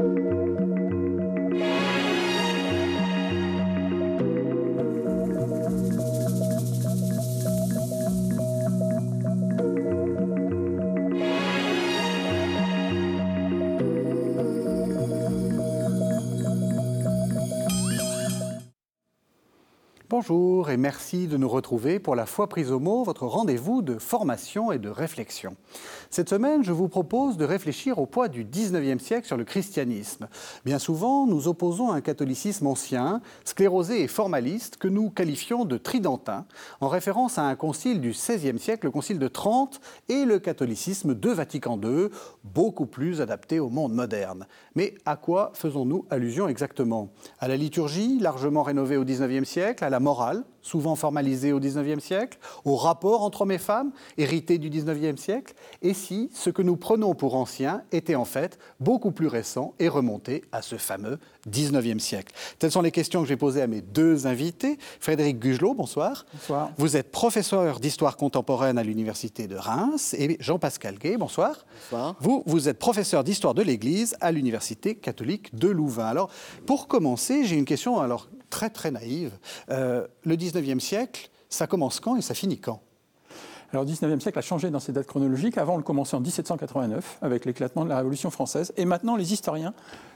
[0.00, 0.67] Música
[20.20, 23.98] Bonjour et merci de nous retrouver pour la foi prise au mot, votre rendez-vous de
[23.98, 25.54] formation et de réflexion.
[26.10, 30.26] Cette semaine, je vous propose de réfléchir au poids du 19e siècle sur le christianisme.
[30.64, 36.46] Bien souvent, nous opposons un catholicisme ancien, sclérosé et formaliste que nous qualifions de tridentin,
[36.80, 41.14] en référence à un concile du XVIe siècle, le concile de Trente, et le catholicisme
[41.14, 42.08] de Vatican II,
[42.42, 44.48] beaucoup plus adapté au monde moderne.
[44.74, 47.10] Mais à quoi faisons-nous allusion exactement?
[47.38, 52.02] À la liturgie, largement rénovée au XIXe siècle, à la morale, souvent formalisée au XIXe
[52.02, 56.62] siècle, au rapport entre hommes et femmes, hérité du XIXe siècle, et si ce que
[56.62, 61.18] nous prenons pour ancien était en fait beaucoup plus récent et remonté à ce fameux
[61.48, 64.78] XIXe siècle Telles sont les questions que j'ai posées à mes deux invités.
[65.00, 66.26] Frédéric Gugelot, bonsoir.
[66.32, 66.70] Bonsoir.
[66.78, 70.14] Vous êtes professeur d'histoire contemporaine à l'Université de Reims.
[70.18, 71.66] Et Jean-Pascal Gay, bonsoir.
[71.90, 72.16] Bonsoir.
[72.20, 76.06] Vous, vous êtes professeur d'histoire de l'Église à l'Université catholique de Louvain.
[76.06, 76.30] Alors,
[76.66, 79.32] pour commencer, j'ai une question alors très très naïve.
[79.70, 82.80] Euh, le 19e siècle, ça commence quand et ça finit quand?
[83.72, 85.58] Alors, le 19e siècle a changé dans ses dates chronologiques.
[85.58, 88.72] Avant, on le commençait en 1789, avec l'éclatement de la Révolution française.
[88.78, 89.74] Et maintenant, les historiens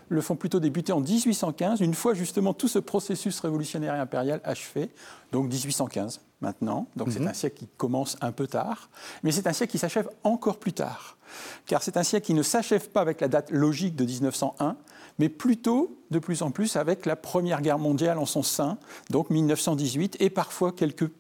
[0.09, 4.41] le font plutôt débuter en 1815, une fois justement tout ce processus révolutionnaire et impérial
[4.45, 4.91] achevé.
[5.33, 6.87] Donc, 1815, maintenant.
[6.97, 8.89] Donc, c'est un siècle qui commence un peu tard.
[9.23, 11.19] Mais c'est un siècle qui s'achève encore plus tard.
[11.67, 14.77] Car c'est un siècle qui ne s'achève pas avec la date logique de 1901,
[15.19, 18.79] mais plutôt de plus en plus avec la Première Guerre mondiale en son sein,
[19.11, 21.11] donc 1918, et parfois quelques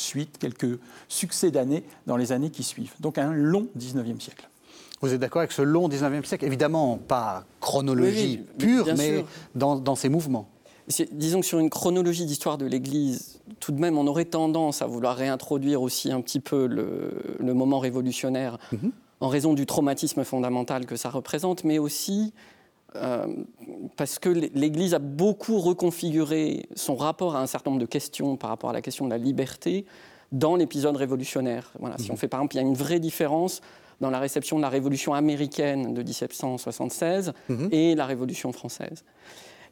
[0.00, 2.94] suites, quelques succès d'années dans les années qui suivent.
[3.00, 4.48] Donc un long 19e siècle.
[5.00, 6.44] Vous êtes d'accord avec ce long 19e siècle?
[6.44, 10.48] Évidemment, pas chronologie pure, mais dans, dans, ces mouvements.
[11.12, 14.86] Disons que sur une chronologie d'histoire de l'Église, tout de même, on aurait tendance à
[14.86, 18.92] vouloir réintroduire aussi un petit peu le, le moment révolutionnaire mhm.
[19.20, 22.34] en raison du traumatisme fondamental que ça représente, mais aussi
[22.96, 23.26] euh,
[23.96, 28.50] parce que l'Église a beaucoup reconfiguré son rapport à un certain nombre de questions par
[28.50, 29.84] rapport à la question de la liberté
[30.32, 31.72] dans l'épisode révolutionnaire.
[31.78, 33.60] Voilà, Si on fait par exemple, il y a une vraie différence
[34.00, 37.68] dans la réception de la Révolution américaine de 1776 mhm.
[37.70, 39.04] et la Révolution française.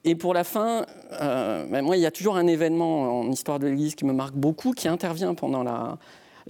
[0.05, 0.85] Et pour la fin,
[1.21, 4.13] euh, ben moi, il y a toujours un événement en histoire de l'Église qui me
[4.13, 5.99] marque beaucoup, qui intervient pendant la,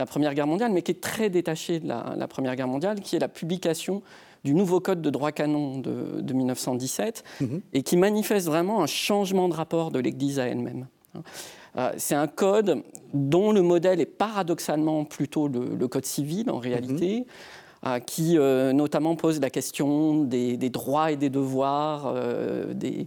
[0.07, 3.17] Première Guerre mondiale, mais qui est très détaché de la, la Première Guerre mondiale, qui
[3.17, 4.03] est la publication
[4.45, 7.61] du nouveau code de droit canon de, 1917 mhm.
[7.73, 10.87] et qui manifeste vraiment un changement de rapport de l'Église à elle-même.
[11.77, 12.83] Euh, c'est un code
[13.13, 17.21] dont le modèle est paradoxalement plutôt le, code civil en réalité.
[17.21, 17.25] Mhm.
[17.87, 22.13] Euh, qui euh, notamment pose la question des, droits et des devoirs
[22.75, 23.07] des,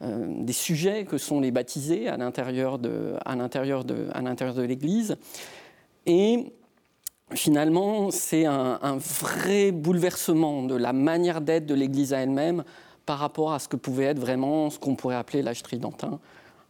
[0.00, 4.62] des, sujets que sont les baptisés à l'intérieur de, à l'intérieur de, à l'intérieur de
[4.62, 5.18] l'Église.
[6.06, 6.50] Et
[7.34, 12.64] finalement, c'est un, vrai bouleversement de la manière d'être de l'Église à elle-même
[13.06, 16.20] par rapport à ce que pouvait être vraiment ce qu'on pourrait appeler l'âge tridentin,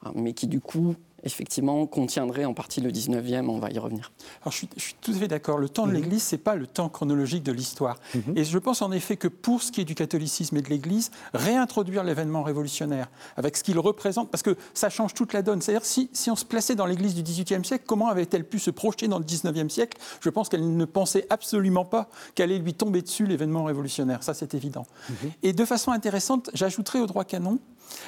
[0.04, 0.94] hein, mais qui du coup
[1.25, 4.13] effectivement, contiendrait en partie le 19e, on va y revenir.
[4.43, 5.59] Alors, je suis, tout à fait d'accord.
[5.59, 5.99] Le temps de mhm.
[5.99, 7.99] l'Église, ce n'est pas le temps chronologique de l'histoire.
[8.15, 8.37] Mhm.
[8.37, 11.11] Et je pense en effet que pour ce qui est du catholicisme et de l'Église,
[11.35, 15.61] réintroduire l'événement révolutionnaire avec ce qu'il représente, parce que ça change toute la donne.
[15.61, 18.71] C'est-à-dire, si, si, on se plaçait dans l'Église du XVIIIe siècle, comment avait-elle pu se
[18.71, 19.99] projeter dans le XIXe siècle?
[20.21, 24.23] Je pense qu'elle ne pensait absolument pas qu'allait lui tomber dessus l'événement révolutionnaire.
[24.23, 24.87] Ça, c'est évident.
[25.09, 25.31] Mhm.
[25.43, 27.59] Et de façon intéressante, j'ajouterai au droit canon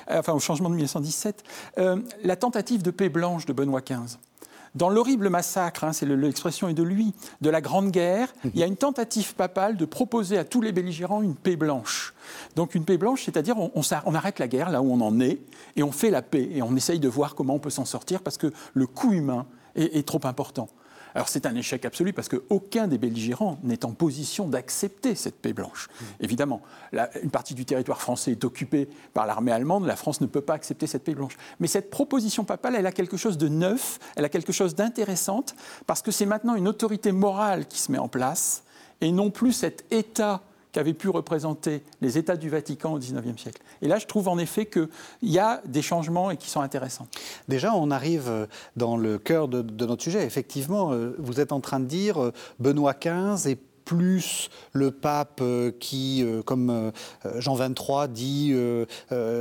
[0.08, 1.42] enfin au changement de 1917,
[1.78, 4.18] euh, la tentative de paix blanche de Benoît XV.
[4.74, 7.12] Dans l'horrible massacre, hein, c'est l'expression est de lui,
[7.42, 10.72] de la Grande Guerre, il y a une tentative papale de proposer à tous les
[10.72, 12.14] belligérants une paix blanche.
[12.56, 15.40] Donc une paix blanche, c'est-à-dire on, arrête la guerre là où on en est
[15.76, 18.22] et on fait la paix et on essaye de voir comment on peut s'en sortir
[18.22, 20.68] parce que le coût humain est trop important.
[21.14, 25.52] Alors c'est un échec absolu parce qu'aucun des belligérants n'est en position d'accepter cette paix
[25.52, 25.88] blanche.
[25.88, 26.04] Mmh.
[26.20, 26.62] Évidemment,
[27.22, 30.54] une partie du territoire français est occupée par l'armée allemande, la France ne peut pas
[30.54, 31.36] accepter cette paix blanche.
[31.60, 35.54] Mais cette proposition papale, elle a quelque chose de neuf, elle a quelque chose d'intéressante
[35.86, 38.64] parce que c'est maintenant une autorité morale qui se met en place
[39.00, 43.62] et non plus cet État qu'avaient pu représenter les États du Vatican au XIXe siècle.
[43.82, 44.88] Et là, je trouve en effet qu'il
[45.22, 47.06] y a des changements et qui sont intéressants.
[47.48, 48.46] Déjà, on arrive euh,
[48.76, 50.24] dans le cœur de, notre sujet.
[50.24, 55.42] Effectivement, euh, vous êtes en train de dire euh, Benoît XV et plus le pape
[55.80, 56.92] qui, comme
[57.38, 58.54] Jean XXIII dit,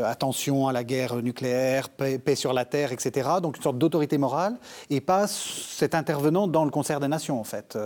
[0.04, 3.30] attention à la guerre nucléaire, paix, paix, sur la terre, etc.
[3.40, 4.58] Donc une sorte d'autorité morale,
[4.90, 7.78] et pas cet intervenant dans le concert des nations, en fait,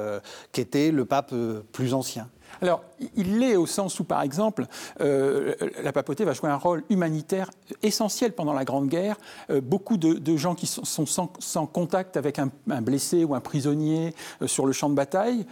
[0.54, 1.36] qui était le pape
[1.74, 2.30] plus ancien.
[2.62, 2.84] Alors,
[3.16, 4.66] il l'est au sens où, par exemple,
[5.02, 5.54] euh,
[5.84, 7.52] la papauté va jouer un rôle humanitaire
[7.84, 9.18] essentiel pendant la Grande Guerre.
[9.50, 12.50] Euh, beaucoup de, gens qui sont, sans, contact avec un,
[12.82, 15.46] blessé ou un prisonnier euh, sur le champ de bataille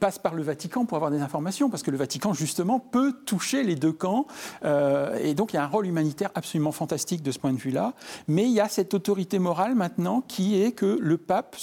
[0.00, 3.62] passent par le Vatican pour avoir des informations, parce que le Vatican, justement, peut toucher
[3.62, 4.26] les deux camps.
[4.64, 7.92] et donc, il y a un rôle humanitaire absolument fantastique de ce point de vue-là.
[8.26, 11.56] Mais il y a cette autorité morale maintenant qui est que le pape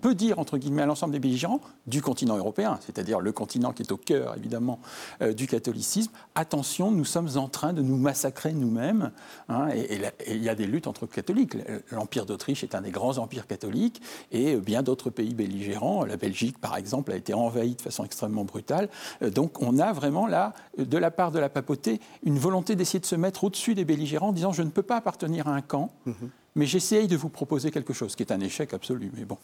[0.00, 3.82] peut dire, entre guillemets, à l'ensemble des belligérants du continent européen, c'est-à-dire le continent qui
[3.82, 4.78] est au cœur, évidemment,
[5.22, 9.10] euh, du catholicisme, attention, nous sommes en train de nous massacrer nous-mêmes.
[9.48, 11.56] Hein, et il y a des luttes entre catholiques.
[11.90, 14.00] L'Empire d'Autriche est un des grands empires catholiques
[14.32, 16.04] et bien d'autres pays belligérants.
[16.04, 18.88] La Belgique, par exemple, a été envahie de façon extrêmement brutale.
[19.22, 23.00] Euh, donc on a vraiment là, de la part de la papauté, une volonté d'essayer
[23.00, 25.62] de se mettre au-dessus des belligérants en disant je ne peux pas appartenir à un
[25.62, 25.90] camp.
[26.06, 26.30] Mhm.
[26.56, 29.10] Mais j'essaye de vous proposer quelque chose, qui est un échec absolu.
[29.16, 29.38] Mais bon.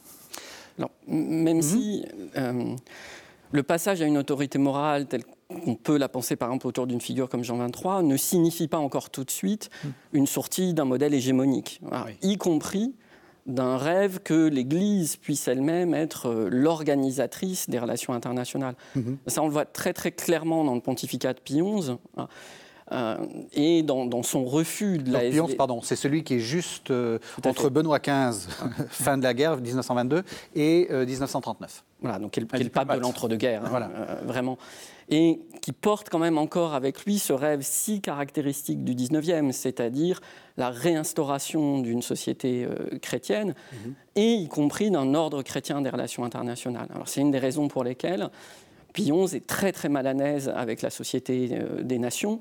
[0.80, 1.62] Alors, même mhm.
[1.62, 2.04] si
[2.36, 2.74] euh,
[3.52, 7.00] le passage à une autorité morale telle qu'on peut la penser par exemple autour d'une
[7.00, 9.92] figure comme Jean XXIII ne signifie pas encore tout de suite mhm.
[10.14, 11.80] une sortie d'un modèle hégémonique,
[12.22, 12.94] y compris
[13.46, 18.76] d'un rêve que l'Église puisse elle-même être euh, l'organisatrice des relations internationales.
[18.94, 19.18] Mhm.
[19.26, 21.92] Ça, on le voit très très clairement dans le pontificat de Pie XI.
[22.92, 23.16] Euh,
[23.52, 27.68] et dans, son refus de la Pie pardon, c'est celui qui est juste euh, entre
[27.68, 28.48] Benoît XV,
[28.88, 30.22] fin de la guerre 1922,
[30.54, 31.70] et 1939.
[31.70, 33.90] Euh, voilà, donc qui est, le pape de l'entre-deux-guerres, hein, voilà.
[34.24, 34.58] vraiment.
[35.08, 40.20] Et qui porte quand même encore avec lui ce rêve si caractéristique du 19e, c'est-à-dire
[40.56, 42.66] la réinstauration d'une société
[43.02, 43.94] chrétienne, mhm.
[44.16, 46.88] et y compris d'un ordre chrétien des relations internationales.
[46.94, 48.30] Alors c'est une des raisons pour lesquelles
[48.96, 52.40] XI est très très mal à l'aise avec la Société des Nations,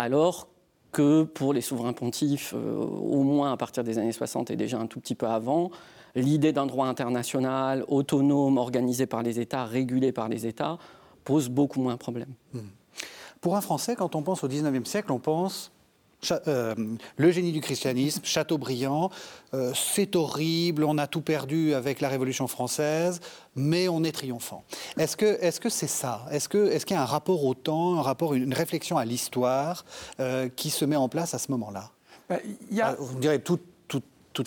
[0.00, 0.48] alors
[0.92, 4.78] que pour les souverains pontifs, euh, au moins à partir des années 60 et déjà
[4.78, 5.70] un tout petit peu avant,
[6.14, 10.78] l'idée d'un droit international autonome, organisé par les États, régulé par les États,
[11.24, 12.34] pose beaucoup moins de problèmes.
[12.52, 12.60] Hmm.
[13.40, 15.70] Pour un Français, quand on pense au XIXe siècle, on pense
[16.46, 16.74] euh,
[17.16, 19.10] le génie du christianisme, Chateaubriand,
[19.54, 23.20] euh, c'est horrible, on a tout perdu avec la Révolution française,
[23.56, 24.64] mais on est triomphant.
[24.98, 26.26] Est-ce que c'est -ce c'est ça?
[26.30, 29.84] Est-ce qu'il est y a un rapport au temps, un rapport, une réflexion à l'histoire
[30.20, 31.90] euh, qui se met en place à ce moment-là?
[32.28, 32.36] Bah,
[32.70, 32.94] y a...
[32.98, 33.62] Vous me direz toute,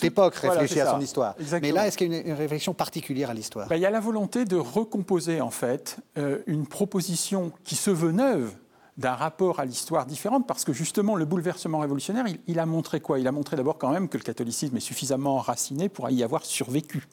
[0.02, 1.34] époque réfléchit à son histoire.
[1.60, 3.68] Mais là, est-ce qu'il y a une, réflexion particulière à l'histoire?
[3.68, 5.98] Bah, Il y a la volonté de recomposer en fait
[6.46, 8.52] une proposition qui se veut neuve
[8.96, 13.18] d'un rapport à l'histoire différente, parce que justement, le bouleversement révolutionnaire, il, a montré quoi?
[13.18, 16.44] Il a montré d'abord quand même que le catholicisme est suffisamment enraciné pour y avoir
[16.44, 17.08] survécu.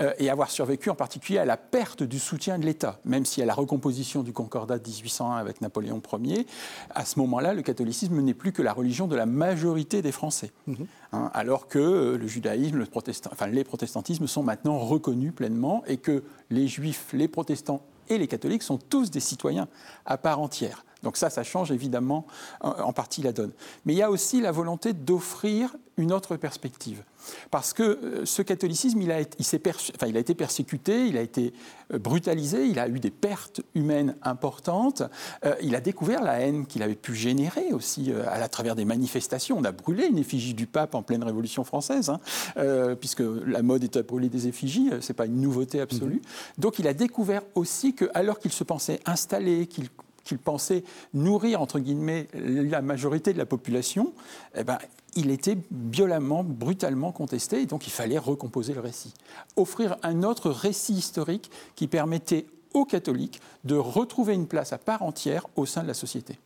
[0.00, 3.42] Euh, et avoir survécu en particulier à la perte du soutien de l'État, même si
[3.42, 6.46] à la recomposition du Concordat de 1801 avec Napoléon Ier,
[6.88, 10.52] à ce moment-là, le catholicisme n'est plus que la religion de la majorité des Français.
[10.66, 10.86] Mhm.
[11.12, 15.82] Hein, alors que euh, le judaïsme, le protestant, enfin, les protestantismes sont maintenant reconnus pleinement
[15.86, 19.68] et que les juifs, les protestants et les catholiques sont tous des citoyens
[20.06, 20.84] à part entière.
[21.02, 22.26] Donc ça, ça change évidemment
[22.60, 23.52] en partie la donne.
[23.84, 27.02] Mais il y a aussi la volonté d'offrir une autre perspective.
[27.50, 31.20] Parce que euh, ce catholicisme, il a, été, il, il a été persécuté, il a
[31.20, 31.52] été
[31.92, 35.02] euh, brutalisé, il a eu des pertes humaines importantes,
[35.44, 39.56] euh, il a découvert la haine qu'il avait pu générer aussi à, travers des manifestations.
[39.58, 43.84] On a brûlé une effigie du pape en pleine Révolution française, hein, puisque la mode
[43.84, 46.16] est à brûler des effigies, ce n'est pas une nouveauté absolue.
[46.16, 46.60] Mm-hmm.
[46.60, 49.88] Donc il a découvert aussi que, alors qu'il se pensait installé, qu'il
[50.24, 50.84] qu'il pensait
[51.14, 54.12] nourrir, entre guillemets, la majorité de la population,
[54.54, 54.78] eh ben,
[55.14, 59.12] il était violemment, brutalement contesté, et donc il fallait recomposer le récit.
[59.56, 65.02] Offrir un autre récit historique qui permettait aux catholiques de retrouver une place à part
[65.02, 66.38] entière au sein de la société.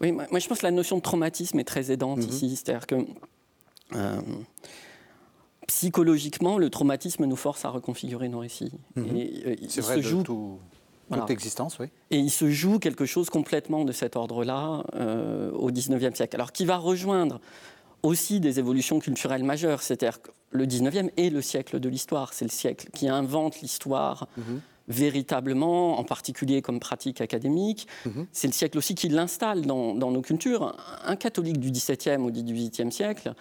[0.00, 2.28] Oui, moi je pense que la notion de traumatisme est très aidante mhm.
[2.28, 2.56] ici.
[2.56, 2.96] C'est-à-dire que
[3.94, 4.20] euh,
[5.68, 8.72] psychologiquement, le traumatisme nous force à reconfigurer nos récits.
[8.98, 10.22] Euh, C'est vrai, joue...
[10.22, 10.58] tout
[11.28, 11.86] existence, oui.
[12.10, 16.36] Et il se joue quelque chose complètement de cet ordre-là euh, au XIXe siècle.
[16.36, 17.40] Alors qui va rejoindre
[18.02, 22.44] aussi des évolutions culturelles majeures, c'est-à-dire que le XIXe est le siècle de l'histoire, c'est
[22.44, 24.28] le siècle qui invente l'histoire.
[24.36, 24.60] Mhm.
[24.88, 27.86] véritablement, en particulier comme pratique académique.
[28.04, 28.26] Mhm.
[28.32, 30.74] C'est le siècle aussi qui l'installe dans, dans, nos cultures.
[31.04, 33.32] Un catholique du XVIIe ou du XVIIIe siècle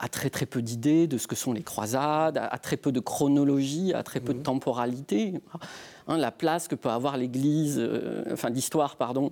[0.00, 3.00] a très très peu d'idées de ce que sont les croisades, a, très peu de
[3.00, 4.44] chronologie, a très peu de mhm.
[4.44, 5.34] temporalité.
[6.10, 9.30] Hein, la place que peut avoir l'Église, euh, enfin d'histoire, pardon,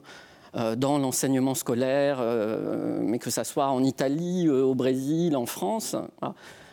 [0.55, 5.97] euh, dans l'enseignement scolaire, euh, mais que ça soit en Italie, au Brésil, en France,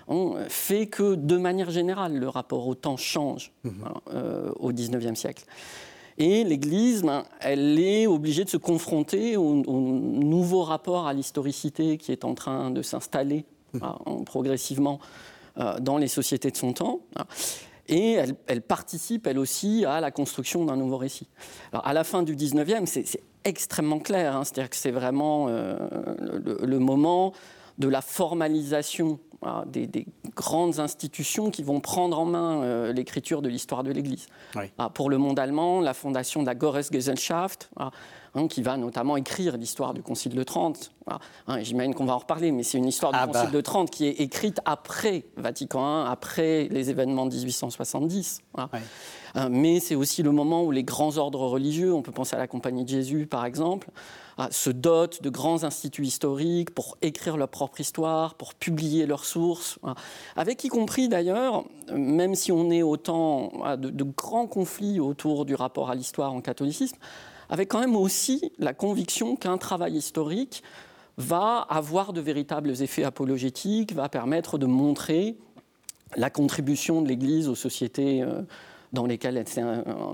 [0.07, 3.73] on fait que de manière générale, le rapport au temps change mhm.
[3.83, 4.13] hein,
[4.59, 5.43] au XIXe siècle.
[6.19, 11.97] Et l'Église, ben, elle est obligée de se confronter au, au nouveau rapport à l'historicité
[11.97, 13.43] qui est en train de s'installer
[14.25, 14.99] progressivement
[15.57, 16.99] euh, dans les sociétés de son temps.
[17.87, 21.27] Et elle, elle, participe, elle aussi, à la construction d'un nouveau récit.
[21.71, 24.35] Alors, à la fin du 19e, c'est extrêmement clair.
[24.35, 25.77] Hein, C'est-à-dire que c'est vraiment euh,
[26.19, 27.31] le, le, moment
[27.77, 29.19] de la formalisation
[29.67, 34.27] des, des, grandes institutions qui vont prendre en main euh, l'écriture de l'histoire de l'Église.
[34.55, 34.65] Oui.
[34.77, 37.91] Ah, pour le monde allemand, la fondation de la Goresgesellschaft, ah,
[38.35, 40.91] hein, qui va notamment écrire l'histoire du Concile de Trente.
[41.07, 43.57] Ah, hein, J'imagine qu'on va en reparler, mais c'est une histoire du Concile bah.
[43.57, 48.41] de Trente qui est écrite après Vatican I, après les événements de 1870.
[48.57, 48.63] Oui.
[49.35, 52.39] Euh, mais c'est aussi le moment où les grands ordres religieux, on peut penser à
[52.39, 53.89] la Compagnie de Jésus par exemple,
[54.49, 59.79] se dotent de grands instituts historiques pour écrire leur propre histoire, pour publier leurs sources,
[60.35, 65.55] avec y compris d'ailleurs, même si on est autant de, de grands conflits autour du
[65.55, 66.97] rapport à l'histoire en catholicisme,
[67.49, 70.63] avec quand même aussi la conviction qu'un travail historique
[71.17, 75.37] va avoir de véritables effets apologétiques, va permettre de montrer
[76.17, 78.41] la contribution de l'Église aux sociétés euh,
[78.95, 79.61] dans lesquelles elle s'est,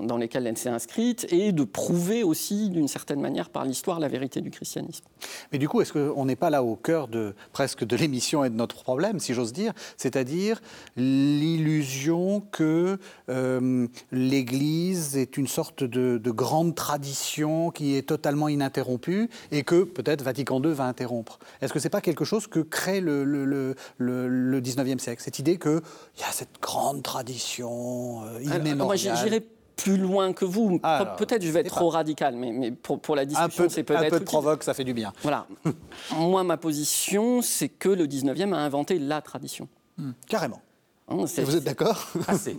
[0.02, 4.08] dans lesquelles elle s'est inscrite et de prouver aussi d'une certaine manière par l'histoire la
[4.08, 5.04] vérité du christianisme.
[5.52, 8.50] Mais du coup, est-ce qu'on n'est pas là au cœur de presque de l'émission et
[8.50, 10.60] de notre problème, si j'ose dire, c'est-à-dire
[10.96, 12.98] l'illusion que
[13.28, 19.84] euh, l'Église est une sorte de, de, grande tradition qui est totalement ininterrompue et que
[19.84, 21.38] peut-être Vatican II va interrompre?
[21.60, 25.38] Est-ce que c'est pas quelque chose que crée le, le, le, le 19e siècle, cette
[25.38, 25.80] idée qu'il
[26.18, 30.78] y a cette grande tradition euh, alors, moi, j'irai plus loin que vous.
[31.18, 31.98] Peut-être je vais être trop pas...
[31.98, 34.04] radical, mais, mais pour, pour, la discussion, c'est peut-être.
[34.04, 35.12] Un peu de provoque, ça fait du bien.
[35.22, 35.46] Voilà.
[36.16, 39.68] moi, ma position, c'est que le 19e a inventé la tradition.
[39.98, 40.10] Mmh.
[40.26, 40.60] Carrément.
[41.08, 42.56] Hein, vous êtes d'accord Assez.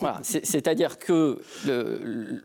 [0.00, 0.20] voilà.
[0.22, 2.42] C'est-à-dire que le, le,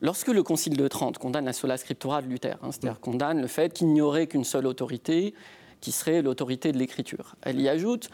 [0.00, 3.04] lorsque le Concile de Trente condamne la sola scriptura de Luther, hein, c'est-à-dire mmh.
[3.04, 5.34] condamne le fait qu'il n'y aurait qu'une seule autorité,
[5.80, 8.08] qui serait l'autorité de l'écriture, elle y ajoute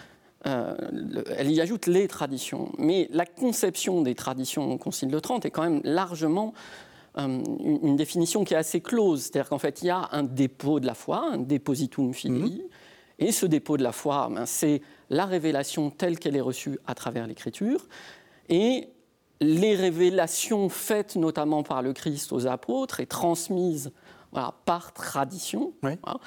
[0.46, 0.74] euh,
[1.36, 2.72] elle y ajoute les traditions.
[2.78, 6.52] Mais la conception des traditions au Concile de Trente est quand même largement
[7.18, 9.22] euh, une, une, définition qui est assez close.
[9.22, 12.60] C'est-à-dire qu'en fait, il y a un dépôt de la foi, un depositum fidei, mmh.
[13.20, 16.94] et ce dépôt de la foi, ben, c'est la révélation telle qu'elle est reçue à
[16.94, 17.86] travers l'Écriture,
[18.48, 18.88] et
[19.40, 23.92] les révélations faites notamment par le Christ aux apôtres et transmises
[24.30, 25.92] voilà, par tradition, oui.
[26.02, 26.18] voilà,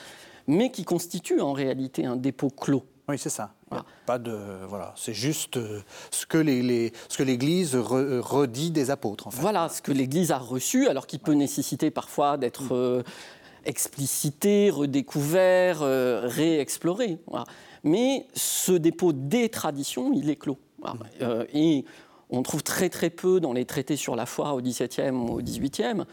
[0.47, 2.83] mais qui constituent en réalité un dépôt clos.
[3.07, 3.53] Oui, c'est ça.
[3.75, 3.85] Voilà.
[4.05, 8.71] Pas de voilà, c'est juste euh, ce que les, les ce que l'Église re, redit
[8.71, 9.27] des apôtres.
[9.27, 9.41] En fait.
[9.41, 12.73] Voilà, ce que l'Église a reçu, alors qu'il peut nécessiter parfois d'être mm.
[12.73, 13.03] euh,
[13.65, 17.17] explicité, redécouvert, euh, réexploré.
[17.27, 17.45] Voilà.
[17.83, 20.57] Mais ce dépôt des traditions, il est clos.
[20.79, 20.95] Voilà.
[20.95, 20.99] Mm.
[21.21, 21.85] Euh, et
[22.29, 25.41] on trouve très très peu dans les traités sur la foi au XVIIe ou au
[25.41, 26.05] XVIIIe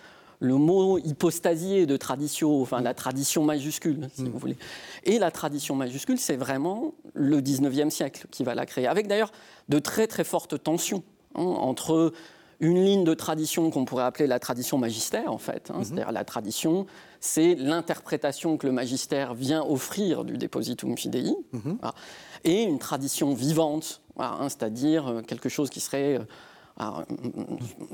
[0.43, 4.29] le mot hypostasié de tradition, enfin la tradition majuscule, si mmh.
[4.29, 4.57] vous voulez.
[5.05, 9.31] Et la tradition majuscule, c'est vraiment le 19e siècle qui va la créer, avec d'ailleurs
[9.69, 11.05] de très très fortes tensions
[11.37, 12.13] hein, entre
[12.59, 15.71] une ligne de tradition qu'on pourrait appeler la tradition magistère, en fait.
[15.71, 15.85] Hein, mmh.
[15.85, 16.87] C'est-à-dire la tradition,
[17.21, 21.59] c'est l'interprétation que le magistère vient offrir du Depositum Fidei, mmh.
[21.81, 21.95] voilà,
[22.43, 26.19] et une tradition vivante, voilà, hein, c'est-à-dire quelque chose qui serait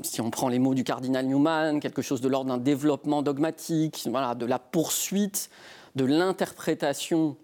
[0.03, 4.07] si on prend les mots du cardinal Newman, quelque chose de l'ordre d'un développement dogmatique,
[4.09, 5.49] voilà, de la poursuite
[5.95, 7.35] de l'interprétation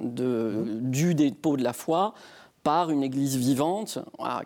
[0.00, 2.14] du dépôt de la foi
[2.62, 3.98] par une Église vivante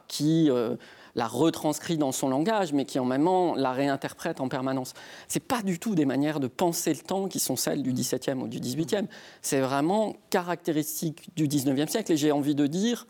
[0.06, 0.76] qui euh,
[1.14, 4.92] la retranscrit dans son langage, mais qui en même temps la réinterprète en permanence.
[5.28, 7.92] Ce n'est pas du tout des manières de penser le temps qui sont celles du
[7.92, 9.08] XVIIe ou du XVIIIe.
[9.42, 12.12] C'est vraiment caractéristique du XIXe siècle.
[12.12, 13.06] Et j'ai envie de dire,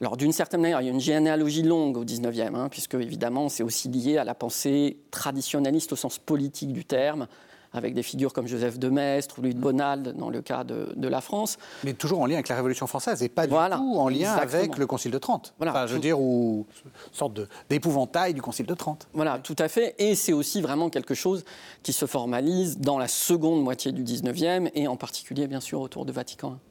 [0.00, 3.48] alors d'une certaine manière, il y a une généalogie longue au 19e, hein, puisque évidemment
[3.48, 7.26] c'est aussi lié à la pensée traditionnaliste au sens politique du terme,
[7.72, 10.92] avec des figures comme Joseph de Maistre ou Louis de Bonald dans le cas de,
[10.96, 11.56] de, la France.
[11.84, 14.34] Mais toujours en lien avec la Révolution française et pas voilà, du tout en lien
[14.34, 14.62] exactement.
[14.62, 15.54] avec le Concile de Trente.
[15.58, 19.06] Voilà, enfin, je veux dire, ou une sorte d'épouvantail du Concile de Trente.
[19.12, 19.94] Voilà, tout à fait.
[19.98, 21.44] Et c'est aussi vraiment quelque chose
[21.82, 26.04] qui se formalise dans la seconde moitié du 19e et en particulier, bien sûr, autour
[26.06, 26.69] de Vatican I.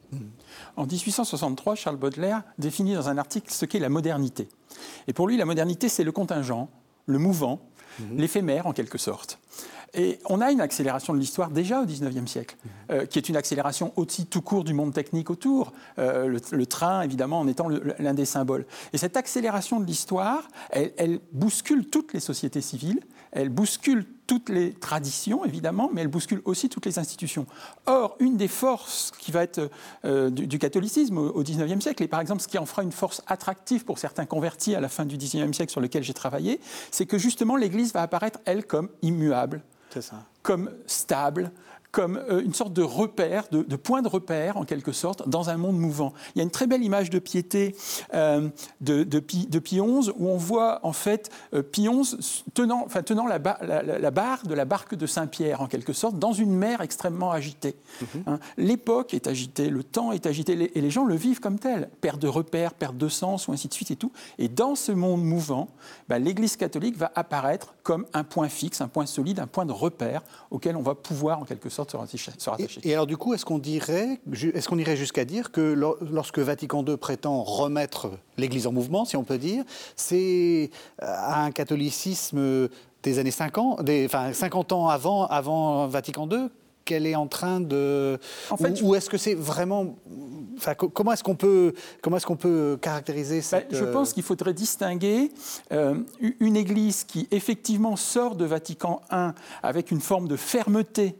[0.75, 4.47] En 1863, Charles Baudelaire définit dans un article ce qu'est la modernité.
[5.07, 6.69] Et pour lui, la modernité, c'est le contingent,
[7.05, 7.61] le mouvant,
[7.99, 8.03] mmh.
[8.17, 9.39] l'éphémère en quelque sorte.
[9.95, 12.69] Et on a une accélération de l'histoire déjà au XIXe siècle, mmh.
[12.91, 16.65] euh, qui est une accélération aussi tout court du monde technique autour, euh, le, le,
[16.65, 18.65] train évidemment en étant l'un des symboles.
[18.93, 22.99] Et cette accélération de l'histoire, elle, elle, bouscule toutes les sociétés civiles,
[23.31, 27.47] elle bouscule toutes les traditions, évidemment, mais elle bouscule aussi toutes les institutions.
[27.87, 29.71] Or, une des forces qui va être
[30.05, 32.91] euh, du, du, catholicisme au XIXe siècle, et par exemple ce qui en fera une
[32.91, 36.59] force attractive pour certains convertis à la fin du XIXe siècle sur lequel j'ai travaillé,
[36.91, 39.61] c'est que justement l'Église va apparaître, elle, comme immuable.
[39.99, 40.23] Ça.
[40.43, 41.51] comme stable,
[41.91, 45.57] comme euh, une sorte de repère, de, point de repère en quelque sorte, dans un
[45.57, 46.13] monde mouvant.
[46.35, 47.75] Il y a une très belle image de piété
[48.13, 48.49] euh,
[48.81, 53.25] de, de, Pie, XI où on voit en fait euh, Pie XI tenant, enfin, tenant
[53.25, 57.31] la, la, barre de la barque de Saint-Pierre en quelque sorte dans une mer extrêmement
[57.31, 57.75] agitée.
[58.01, 58.23] Mhm.
[58.27, 58.39] Hein.
[58.57, 61.89] L'époque est agitée, le temps est agité et les gens le vivent comme tel.
[62.01, 64.11] Perte de repères, perte de sens ou ainsi de suite et tout.
[64.37, 65.69] Et dans ce monde mouvant,
[66.07, 69.71] bah, l'Église catholique va apparaître comme un point fixe, un point solide, un point de
[69.71, 71.78] repère auquel on va pouvoir en quelque sorte
[72.83, 75.73] et, alors du coup, est-ce qu'on dirait, est-ce qu'on irait jusqu'à dire que
[76.11, 79.63] lorsque Vatican II prétend remettre l'Église en mouvement, si on peut dire,
[79.95, 80.69] c'est
[81.01, 82.69] euh, un catholicisme
[83.03, 86.49] des années 50, des, enfin 50 ans avant, avant Vatican II
[86.89, 88.17] qu'elle est en train de
[88.49, 89.95] en fait, ou, est-ce que c'est vraiment
[90.57, 94.23] enfin, comment est-ce qu'on peut comment est-ce qu'on peut caractériser ben, cette je pense qu'il
[94.23, 95.31] faudrait distinguer
[95.71, 95.95] euh,
[96.39, 99.29] une église qui effectivement sort de Vatican I
[99.61, 101.15] avec une forme de fermeté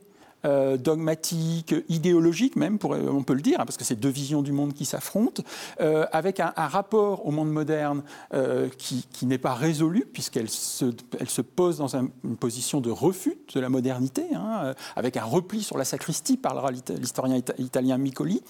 [0.46, 4.54] euh, dogmatique, idéologique même, on peut le dire, hein, parce que c'est deux visions du
[4.54, 5.44] monde qui s'affrontent,
[5.82, 8.04] euh, avec un, rapport au monde moderne
[8.34, 13.68] euh, qui, n'est pas résolu, puisqu'elle se, pose dans une position de refus de la
[13.68, 18.42] modernité, hein, avec un repli sur la sacristie, parlera l'historien italien Miccoli,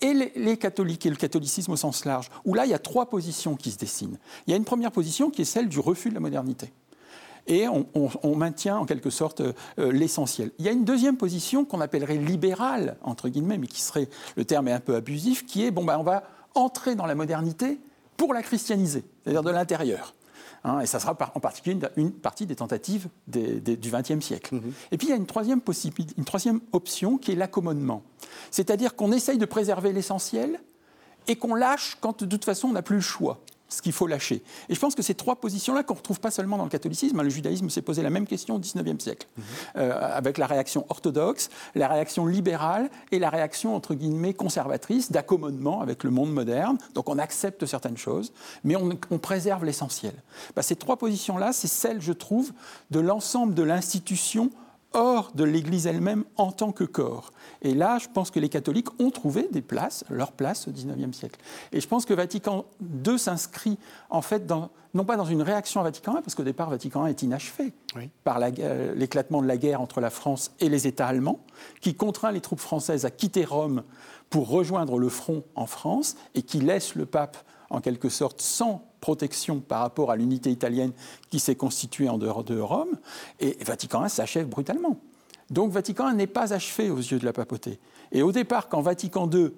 [0.00, 2.78] et les, les, catholiques et le catholicisme au sens large, où là, il y a
[2.78, 4.18] trois positions qui se dessinent.
[4.46, 6.72] Il y a une première position qui est celle du refus de la modernité
[7.46, 9.52] et on, maintient en quelque sorte euh,
[9.92, 10.52] l'essentiel.
[10.58, 14.44] Il y a une deuxième position qu'on appellerait libérale, entre guillemets, mais qui serait, le
[14.44, 16.22] terme est un peu abusif, qui est, bon, ben, on va
[16.54, 17.80] entrer dans la modernité
[18.16, 20.14] pour la christianiser, c'est-à-dire de l'intérieur.
[20.64, 24.54] Hein, et ça sera en particulier une, partie des tentatives du XXe siècle.
[24.54, 24.72] Mm-hmm.
[24.92, 25.60] Et puis il y a une troisième,
[26.16, 28.02] une troisième option qui est l'accommodement.
[28.52, 30.60] C'est-à-dire qu'on essaye de préserver l'essentiel
[31.26, 33.40] et qu'on lâche quand de toute façon on n'a plus le choix
[33.72, 34.42] ce qu'il faut lâcher.
[34.68, 37.18] Et je pense que ces trois positions-là, qu'on ne retrouve pas seulement dans le catholicisme,
[37.18, 39.44] hein, le judaïsme s'est posé la même question au XIXe siècle, mhm.
[39.76, 45.80] euh, avec la réaction orthodoxe, la réaction libérale et la réaction, entre guillemets, conservatrice, d'accommodement
[45.80, 46.78] avec le monde moderne.
[46.94, 48.32] Donc on accepte certaines choses,
[48.64, 50.14] mais on, préserve l'essentiel.
[50.56, 52.52] Bah, ces trois positions-là, c'est celles, je trouve,
[52.90, 54.50] de l'ensemble de l'institution
[54.94, 57.32] hors de l'Église elle-même en tant que corps.
[57.62, 61.16] Et là, je pense que les catholiques ont trouvé des places, leur place au XIXe
[61.16, 61.40] siècle.
[61.72, 62.64] Et je pense que Vatican
[63.06, 63.78] II s'inscrit
[64.10, 67.06] en fait dans, non pas dans une réaction à Vatican I, parce qu'au départ, Vatican
[67.06, 67.72] I est inachevé
[68.24, 71.40] par l'éclatement de la guerre entre la France et les États allemands,
[71.80, 73.82] qui contraint les troupes françaises à quitter Rome
[74.30, 77.36] pour rejoindre le front en France et qui laisse le pape
[77.70, 80.92] en quelque sorte sans protection par rapport à l'unité italienne
[81.28, 82.96] qui s'est constituée en dehors de Rome,
[83.40, 84.96] et Vatican I s'achève brutalement.
[85.50, 87.78] Donc Vatican I n'est pas achevé aux yeux de la papauté.
[88.12, 89.50] Et au départ, quand Vatican II,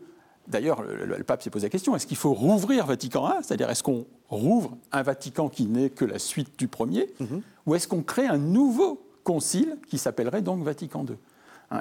[0.49, 3.83] d'ailleurs le, pape s'est posé la question, est-ce qu'il faut rouvrir Vatican I C'est-à-dire est-ce
[3.83, 7.43] qu'on rouvre un Vatican qui n'est que la suite du premier, mhm.
[7.67, 11.17] ou est-ce qu'on crée un nouveau concile qui s'appellerait donc Vatican II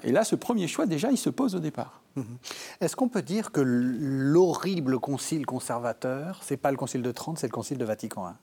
[0.04, 2.02] et là, ce premier choix, déjà, il se pose au départ.
[2.16, 2.38] Mhm.
[2.82, 7.48] Est-ce qu'on peut dire que l'horrible concile conservateur, c'est pas le concile de Trente, c'est
[7.48, 8.34] le concile de Vatican I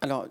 [0.00, 0.26] Alors,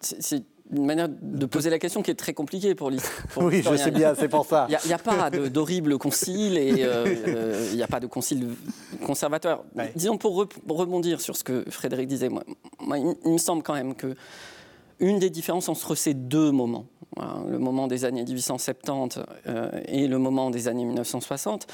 [0.00, 3.44] c'est une manière de poser la question qui est très compliquée pour l'histoire.
[3.44, 4.66] Oui, je sais bien, c'est pour ça.
[4.68, 8.54] Il n'y a, pas d'horrible concile et euh, euh, il n'y a pas de concile
[9.04, 9.64] conservateur.
[9.96, 12.44] Disons, pour, rebondir sur ce que Frédéric disait, moi,
[12.98, 14.14] il, me semble quand même que
[15.00, 16.86] une des différences entre ces deux moments,
[17.16, 21.66] hein, le moment des années 1870 euh, et le moment des années 1960,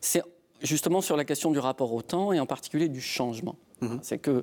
[0.00, 0.22] c'est
[0.62, 3.56] justement sur la question du rapport au temps et en particulier du changement.
[3.80, 4.00] Mhm.
[4.02, 4.42] C'est que,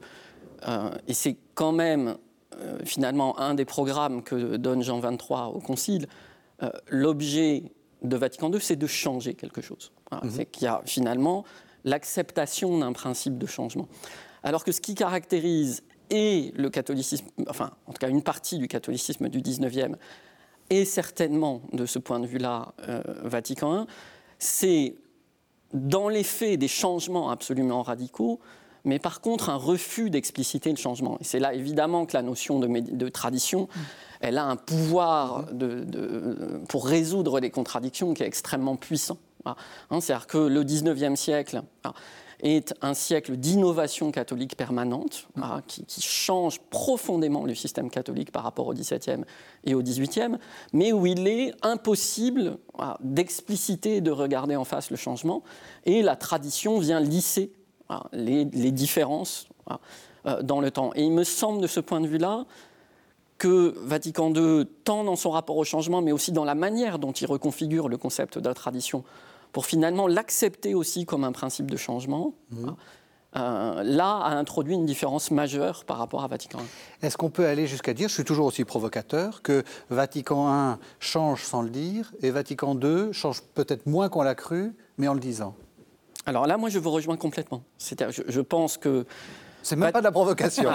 [0.67, 2.17] euh, et c'est quand même
[2.55, 6.07] euh, finalement un des programmes que donne Jean XXIII au Concile,
[6.89, 7.71] l'objet
[8.01, 9.91] de Vatican II, c'est de changer quelque chose.
[10.11, 10.29] Mhm.
[10.29, 11.43] C'est qu'il y a finalement
[11.83, 13.87] l'acceptation d'un principe de changement.
[14.43, 18.67] Alors que ce qui caractérise et le catholicisme, enfin en tout cas une partie du
[18.67, 19.95] catholicisme du 19e,
[20.69, 23.87] et certainement de ce point de vue-là euh, Vatican I,
[24.39, 24.95] c'est
[25.73, 28.39] dans les faits des changements absolument radicaux,
[28.83, 31.17] mais par contre un refus d'expliciter le changement.
[31.19, 33.67] Et c'est là évidemment que la notion de, tradition,
[34.21, 35.45] elle a un pouvoir
[36.69, 39.17] pour résoudre les contradictions qui est extrêmement puissant.
[39.45, 41.61] Hein, c'est-à-dire que le 19e siècle,
[42.41, 45.41] est un siècle d'innovation catholique permanente, mm.
[45.43, 49.23] ah, qui, change profondément le système catholique par rapport au XVIIe
[49.65, 50.37] et au XVIIIe,
[50.73, 55.43] mais où il est impossible ah, d'expliciter et de regarder en face le changement,
[55.85, 57.51] et la tradition vient lisser
[57.89, 59.47] ah, les, différences
[60.25, 60.91] euh, dans le temps.
[60.95, 62.45] Et il me semble de ce point de vue-là
[63.37, 67.11] que Vatican II, tant dans son rapport au changement, mais aussi dans la manière dont
[67.11, 69.03] il reconfigure le concept de la tradition,
[69.57, 72.69] pour finalement l'accepter aussi comme un principe de changement, mmh.
[73.37, 77.05] euh, là, a introduit une différence majeure par rapport à Vatican I.
[77.07, 81.43] Est-ce qu'on peut aller jusqu'à dire, je suis toujours aussi provocateur, que Vatican I change
[81.43, 85.19] sans le dire et Vatican II change peut-être moins qu'on l'a cru, mais en le
[85.19, 85.55] disant?
[86.27, 87.63] Alors là, moi, je vous rejoins complètement.
[87.79, 89.07] C'est-à-dire, je, je pense que
[89.63, 90.69] c'est même pas de la provocation.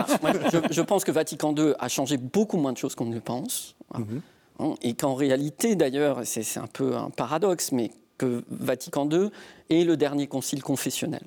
[0.52, 3.20] je, je, pense que Vatican II a changé beaucoup moins de choses qu'on ne le
[3.20, 3.76] pense.
[3.94, 4.76] Mm-hmm.
[4.82, 7.92] Et qu'en réalité, d'ailleurs, c'est un peu un paradoxe, mais
[8.50, 9.30] Vatican II
[9.70, 11.22] est le dernier concile confessionnel.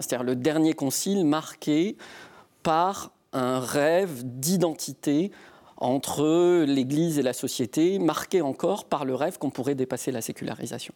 [0.00, 1.96] C'est-à-dire le dernier concile marqué
[2.62, 5.32] par un rêve d'identité
[5.76, 10.94] entre l'Église et la société, marqué encore par le rêve qu'on pourrait dépasser la sécularisation.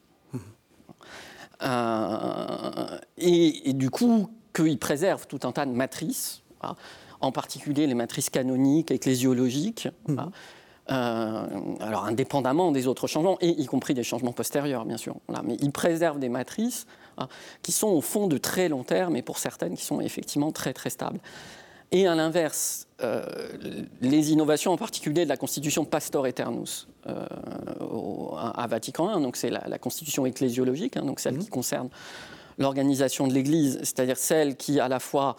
[1.62, 6.76] Euh, et, du coup, qu'il préserve tout un tas de matrices, hein,
[7.20, 10.18] en particulier les matrices canoniques, ecclésiologiques, mmh.
[10.90, 11.46] Euh,
[11.80, 15.16] alors indépendamment des autres changements, et y compris des changements postérieurs, bien sûr.
[15.26, 15.42] Voilà.
[15.44, 16.86] Mais il préserve des matrices
[17.18, 17.28] hein,
[17.62, 20.72] qui sont au fond de très long terme, et pour certaines qui sont effectivement très
[20.72, 21.18] très stables.
[21.92, 23.24] Et à l'inverse, euh,
[24.00, 27.26] les innovations en particulier de la constitution Pastor Eternus euh,
[27.80, 31.44] au, à Vatican I, donc c'est la, la, constitution ecclésiologique, hein, donc celle mmh.
[31.44, 31.88] qui concerne
[32.58, 35.36] l'organisation de l'Église, c'est-à-dire celle qui à la fois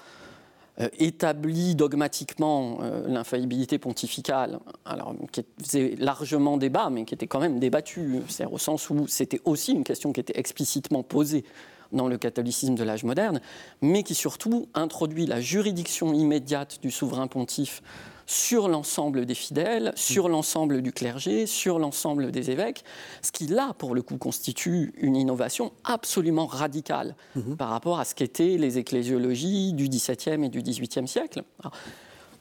[0.99, 7.59] établit dogmatiquement euh, l'infaillibilité pontificale, alors, qui faisait largement débat, mais qui était quand même
[7.59, 11.43] débattue, c'est-à-dire au sens où c'était aussi une question qui était explicitement posée
[11.91, 13.41] dans le catholicisme de l'âge moderne,
[13.81, 17.81] mais qui surtout introduit la juridiction immédiate du souverain pontife
[18.27, 22.83] sur l'ensemble des fidèles, sur l'ensemble du clergé, sur l'ensemble des évêques,
[23.21, 27.55] ce qui là, pour le coup, constitue une innovation absolument radicale mmh.
[27.55, 31.43] par rapport à ce qu'étaient les ecclésiologies du XVIIe et du XVIIIe siècle.
[31.61, 31.73] Alors,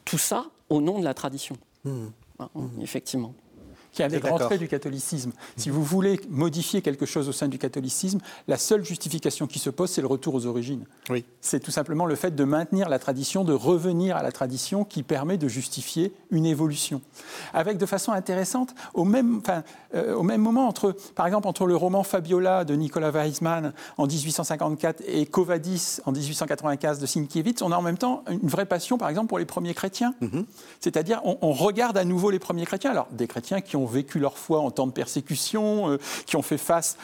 [0.03, 1.91] tout ça au nom de la tradition, mmh.
[2.39, 2.81] Mmh.
[2.81, 3.33] effectivement
[3.97, 5.31] qui est un des grands traits du catholicisme.
[5.55, 9.71] Si vous voulez modifier quelque chose au sein du catholicisme, la seule justification qui se
[9.71, 10.85] pose, c'est le retour aux origines.
[11.09, 11.25] Oui.
[11.41, 15.01] C'est tout simplement le fait de maintenir la tradition, de revenir à la tradition qui
[15.01, 17.01] permet de justifier une évolution.
[17.55, 19.63] Avec de façon intéressante, au même, enfin,
[19.95, 24.05] euh, au même moment, entre, par exemple, entre le roman Fabiola de Nicolas Weismann en
[24.05, 28.99] 1854 et Covadis en 1895 de Sienkiewicz, on a en même temps une vraie passion,
[28.99, 30.13] par exemple, pour les premiers chrétiens.
[30.21, 30.45] Mm -hmm.
[30.79, 32.91] C'est-à-dire, on, on regarde à nouveau les premiers chrétiens.
[32.91, 36.41] Alors, des chrétiens qui ont vécu leur foi en temps de persécution, euh, qui ont
[36.41, 36.97] fait face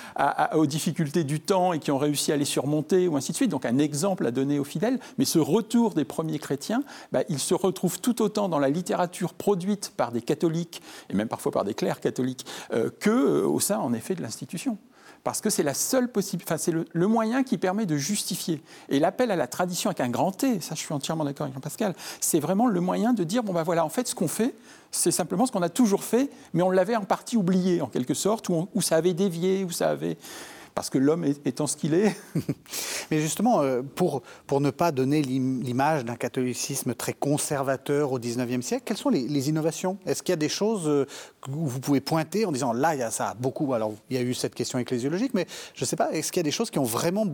[0.54, 3.52] aux difficultés du temps et qui ont réussi à les surmonter, ou ainsi de suite.
[3.52, 5.00] Donc un exemple à donner aux fidèles.
[5.18, 9.34] Mais ce retour des premiers chrétiens, bah, il se retrouve tout autant dans la littérature
[9.34, 13.60] produite par des catholiques, et même parfois par des clercs catholiques, euh, que euh, au
[13.60, 14.78] sein, en effet, de l'institution
[15.24, 18.62] parce que c'est la seule possible, enfin, c'est le, moyen qui permet de justifier.
[18.90, 21.54] Et l'appel à la tradition avec un grand T, ça je suis entièrement d'accord avec
[21.54, 24.54] Jean-Pascal, c'est vraiment le moyen de dire bon ben voilà, en fait ce qu'on fait,
[24.92, 28.14] c'est simplement ce qu'on a toujours fait, mais on l'avait en partie oublié en quelque
[28.14, 30.18] sorte, on, où ça avait dévié, où ça avait
[30.76, 32.16] parce que l'homme étant ce qu'il est.
[33.12, 38.66] Mais justement, euh, pour, pour ne pas donner l'image d'un catholicisme très conservateur au XIXe
[38.66, 39.98] siècle, quelles sont les, innovations?
[40.06, 41.06] Est-ce qu'il y a des choses euh,
[41.50, 44.20] où vous pouvez pointer en disant là, il y a ça beaucoup Alors, il y
[44.20, 46.52] a eu cette question ecclésiologique, mais je ne sais pas, est-ce qu'il y a des
[46.52, 47.26] choses qui ont vraiment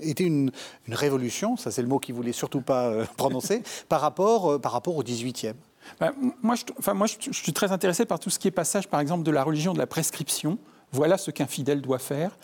[0.00, 0.50] été une,
[0.88, 4.72] révolution, ça c'est le mot qu'il ne voulait surtout pas euh, prononcer, par, rapport, par
[4.72, 5.54] rapport au XVIIIe
[5.98, 9.30] ben, moi, je, suis très intéressé par tout ce qui est passage, par exemple, de
[9.30, 10.58] la religion de la prescription
[10.92, 12.36] voilà ce qu'un fidèle doit faire,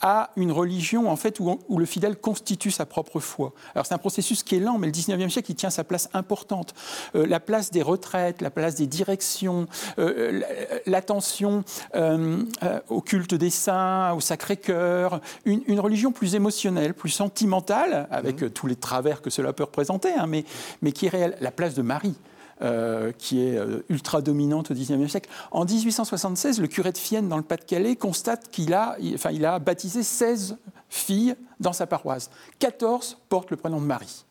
[0.00, 3.52] à une religion en fait où, le fidèle constitue sa propre foi.
[3.74, 6.08] Alors c'est un processus qui est lent, mais le 19e siècle il tient sa place
[6.12, 6.74] importante.
[7.14, 9.66] Euh, la place des retraites, la place des directions,
[9.98, 10.42] euh,
[10.86, 11.64] l'attention
[11.94, 12.42] euh,
[12.88, 18.50] au culte des saints, au Sacré-Cœur, une, une, religion plus émotionnelle, plus sentimentale, avec mmh.
[18.50, 20.44] tous les travers que cela peut représenter, hein, mais,
[20.82, 21.36] mais qui est réelle.
[21.40, 22.14] La place de Marie.
[22.62, 25.28] Euh, qui est euh, ultra dominante au XIXe siècle.
[25.50, 29.58] En 1876, le curé de Fienne, dans le Pas-de-Calais, constate qu'il a, enfin, il a
[29.58, 30.56] baptisé 16
[30.88, 32.30] filles dans sa paroisse.
[32.60, 34.23] 14 portent le prénom de Marie.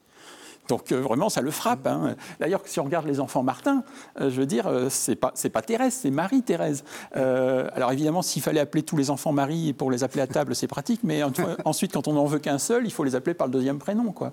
[0.70, 1.88] Donc euh, vraiment, ça le frappe.
[1.88, 2.16] Hein.
[2.40, 3.84] D'ailleurs, si on regarde les enfants Martin,
[4.20, 6.84] euh, je veux dire, euh, c'est pas pas Thérèse, c'est Marie Thérèse.
[7.16, 10.56] Euh, alors évidemment, s'il fallait appeler tous les enfants Marie pour les appeler à table,
[10.56, 11.02] c'est pratique.
[11.04, 11.22] Mais
[11.66, 14.12] ensuite, quand on n'en veut qu'un seul, il faut les appeler par le deuxième prénom,
[14.12, 14.32] quoi.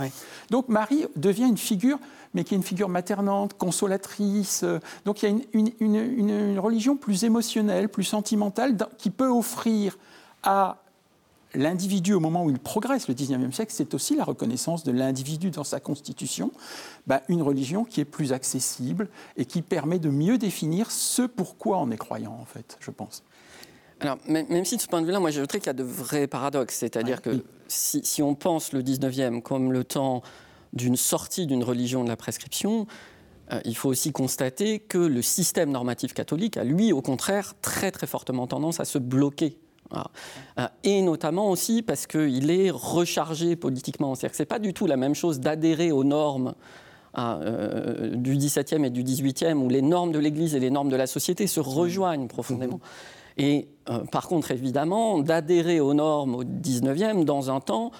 [0.50, 1.98] Donc Marie devient une figure,
[2.34, 4.64] mais qui est une figure maternante, consolatrice.
[5.04, 9.28] Donc il y a une, une, une, une religion plus émotionnelle, plus sentimentale, qui peut
[9.28, 9.98] offrir
[10.42, 10.76] à
[11.54, 15.50] l'individu au moment où il progresse, le 19e siècle, c'est aussi la reconnaissance de l'individu
[15.50, 16.52] dans sa constitution,
[17.06, 21.78] bah, une religion qui est plus accessible et qui permet de mieux définir ce pourquoi
[21.78, 23.22] on est croyant, en fait, je pense.
[24.00, 26.26] Alors, même si de ce point de vue-là, moi j'ajouterais qu'il y a de vrais
[26.26, 27.44] paradoxes, c'est-à-dire ouais, que oui.
[27.68, 30.22] si, si, on pense le 19e comme le temps
[30.72, 32.86] d'une sortie d'une religion de la prescription,
[33.52, 37.90] euh, il faut aussi constater que le système normatif catholique a, lui, au contraire, très
[37.90, 39.58] très fortement tendance à se bloquer
[40.84, 44.14] Et notamment aussi parce qu'il est rechargé politiquement.
[44.14, 46.54] C'est-à-dire que ce n'est pas du tout la même chose d'adhérer aux normes
[47.18, 50.96] euh, du XVIIe et du XVIIIe, où les normes de l'Église et les normes de
[50.96, 52.76] la société se rejoignent profondément.
[52.76, 53.44] Mhm.
[53.44, 57.90] Et euh, par contre, évidemment, d'adhérer aux normes au XIXe dans un temps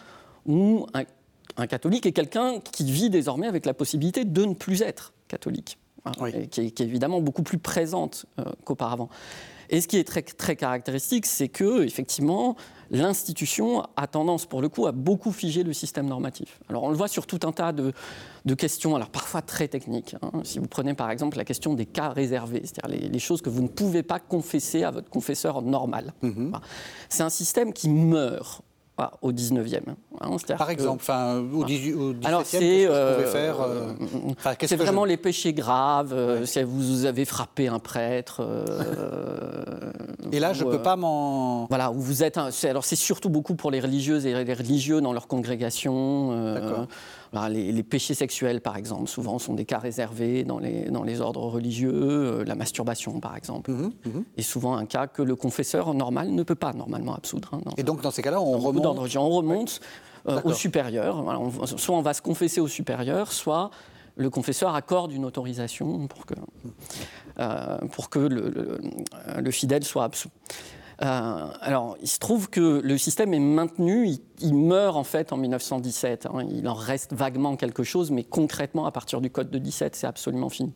[0.47, 5.13] où un, catholique est quelqu'un qui vit désormais avec la possibilité de ne plus être
[5.27, 6.13] catholique, hein,
[6.49, 9.09] qui, est, évidemment beaucoup plus présente euh, qu'auparavant.
[9.71, 12.57] Et ce qui est très, très caractéristique, c'est que, effectivement,
[12.91, 16.59] l'institution a tendance, pour le coup, à beaucoup figer le système normatif.
[16.69, 17.93] Alors, on le voit sur tout un tas de,
[18.57, 20.17] questions, alors parfois très techniques.
[20.23, 20.43] Hein.
[20.43, 23.63] Si vous prenez par exemple la question des cas réservés, c'est-à-dire les, choses que vous
[23.63, 26.13] ne pouvez pas confesser à votre confesseur normal.
[26.25, 26.53] Mm-hmm.
[27.09, 28.63] C'est un système qui meurt
[29.23, 29.81] au 19e.
[30.21, 33.93] Hein, Par exemple, enfin, au, 18, au 17e, Alors c'est euh, faire euh,
[34.65, 38.43] C'est vraiment les péchés graves, euh, si vous avez frappé un prêtre.
[40.33, 41.67] Et là, je ne peux pas m'en...
[41.67, 42.39] Voilà, où vous êtes...
[42.65, 46.31] alors c'est surtout beaucoup pour les religieuses et les religieux dans leur congrégation.
[47.33, 51.21] D'accord les, péchés sexuels, par exemple, souvent sont des cas réservés dans les, dans les
[51.21, 54.25] ordres religieux, euh, la masturbation, par exemple, mmh, mmh.
[54.37, 57.51] est souvent un cas que le confesseur normal ne peut pas normalement absoudre.
[57.55, 58.87] Hein, Et donc, dans ces cas-là, on, remonte...
[59.17, 59.81] on remonte
[60.29, 61.25] euh, au supérieur.
[61.65, 63.71] soit on va se confesser au supérieur, soit
[64.17, 66.35] le confesseur accorde une autorisation pour que,
[67.39, 68.81] euh, pour que le,
[69.39, 70.31] le fidèle soit absous.
[71.03, 74.09] Euh, alors, il se trouve que le système est maintenu,
[74.41, 76.27] il, meurt en fait en 1917.
[76.27, 76.47] Hein.
[76.51, 80.07] il en reste vaguement quelque chose, mais concrètement, à partir du Code de 17, c'est
[80.07, 80.75] absolument fini.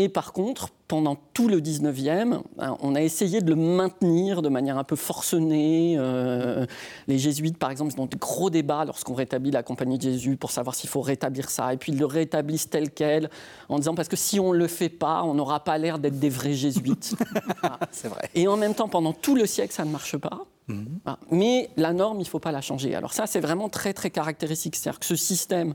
[0.00, 4.48] Et par contre, pendant tout le 19e, hein, on a essayé de le maintenir de
[4.48, 5.96] manière un peu forcenée.
[5.98, 6.66] Euh,
[7.08, 10.36] les jésuites, par exemple, ils ont de gros débats lorsqu'on rétablit la compagnie de Jésus
[10.36, 11.74] pour savoir s'il faut rétablir ça.
[11.74, 13.28] Et puis ils le rétablissent tel quel,
[13.68, 16.20] en disant parce que si on ne le fait pas, on n'aura pas l'air d'être
[16.20, 17.16] des vrais jésuites.
[17.90, 18.30] C'est vrai.
[18.36, 20.46] Et en même temps, pendant tout le siècle, ça ne marche pas.
[20.68, 21.00] Mhm.
[21.32, 22.94] Mais la norme, il ne faut pas la changer.
[22.94, 24.76] Alors ça, c'est vraiment très, très caractéristique.
[24.76, 25.74] C'est-à-dire que ce système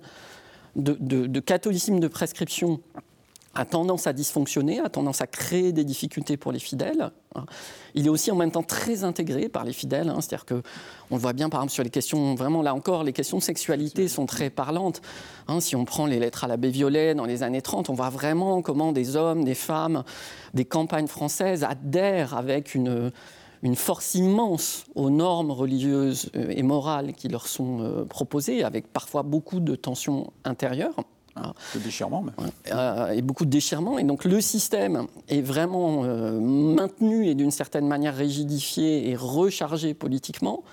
[0.78, 2.80] de, de catholicisme de prescription
[3.56, 7.12] a tendance à dysfonctionner, a tendance à créer des difficultés pour les fidèles.
[7.94, 10.18] Il est aussi en même temps très intégré par les fidèles, hein.
[10.22, 10.62] c'est-à-dire que
[11.12, 13.44] on le voit bien par exemple sur les questions, vraiment là encore, les questions de
[13.44, 15.02] sexualité sont très parlantes.
[15.48, 15.60] Hein.
[15.60, 18.62] si on prend les lettres à l'abbé Violet dans les années 30, on voit vraiment
[18.62, 20.04] comment des hommes, des femmes,
[20.54, 23.12] des campagnes françaises adhèrent avec une,
[23.64, 28.92] une force immense aux normes religieuses euh, et morales qui leur sont euh, proposées, avec
[28.92, 30.96] parfois beaucoup de tensions intérieures.
[31.36, 32.26] Ah, de déchirement.
[32.72, 33.98] Euh, et beaucoup de déchirement.
[33.98, 39.94] Et donc le système est vraiment euh, maintenu et d'une certaine manière rigidifié et rechargé
[39.94, 40.64] politiquement,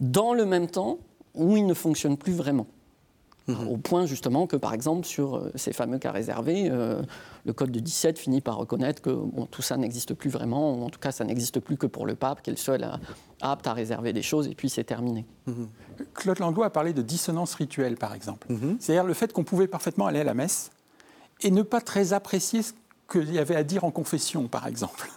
[0.00, 0.98] dans le même temps
[1.34, 2.66] où il ne fonctionne plus vraiment.
[3.48, 3.68] Mhm.
[3.68, 7.00] Au point justement que, par exemple, sur euh, ces fameux cas réservés, euh,
[7.44, 9.16] le Code de 17 finit par reconnaître que
[9.50, 12.16] tout ça n'existe plus vraiment, ou en tout cas ça n'existe plus que pour le
[12.16, 12.88] pape, qui est le seul
[13.40, 15.24] apte à réserver des choses, et puis c'est terminé.
[15.46, 15.68] Mhm.
[16.14, 18.50] Claude Langlois a parlé de dissonance rituelle, par exemple.
[18.50, 18.78] Mhm.
[18.80, 20.70] C'est-à-dire le fait qu'on pouvait parfaitement aller à la messe
[21.42, 22.72] et ne pas très apprécier ce
[23.10, 25.10] qu'il y avait à dire en confession, par exemple.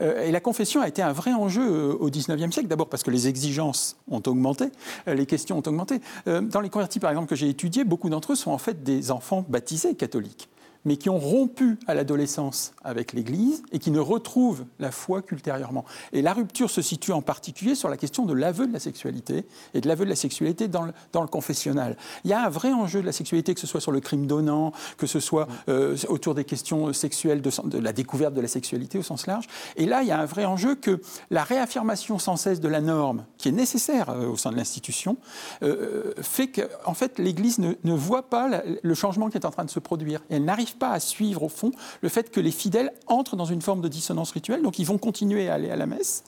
[0.00, 3.02] Euh, et la confession a été un vrai enjeu euh, au XIXe siècle, d'abord parce
[3.02, 4.70] que les exigences ont augmenté,
[5.06, 6.00] euh, les questions ont augmenté.
[6.26, 9.10] dans les convertis, par exemple, que j'ai étudiés, beaucoup d'entre eux sont en fait des
[9.10, 10.48] enfants baptisés catholiques
[10.84, 15.84] mais qui ont rompu à l'adolescence avec l'Église et qui ne retrouvent la foi qu'ultérieurement.
[16.12, 19.44] Et la rupture se situe en particulier sur la question de l'aveu de la sexualité
[19.74, 21.96] et de l'aveu de la sexualité dans le, dans confessionnal.
[22.24, 24.26] Il y a un vrai enjeu de la sexualité, que ce soit sur le crime
[24.26, 28.98] donnant, que ce soit euh, autour des questions sexuelles, de, la découverte de la sexualité
[28.98, 29.46] au sens large.
[29.76, 32.80] Et là, il y a un vrai enjeu que la réaffirmation sans cesse de la
[32.80, 35.16] norme, qui est nécessaire euh, au sein de l'institution,
[35.62, 39.50] euh, fait qu'en en fait, l'Église ne, ne, voit pas le changement qui est en
[39.50, 40.20] train de se produire.
[40.30, 43.44] Et elle n'arrive pas à suivre, au fond, le fait que les fidèles entrent dans
[43.44, 44.62] une forme de dissonance rituelle.
[44.62, 46.24] Donc, ils vont continuer à aller à la messe.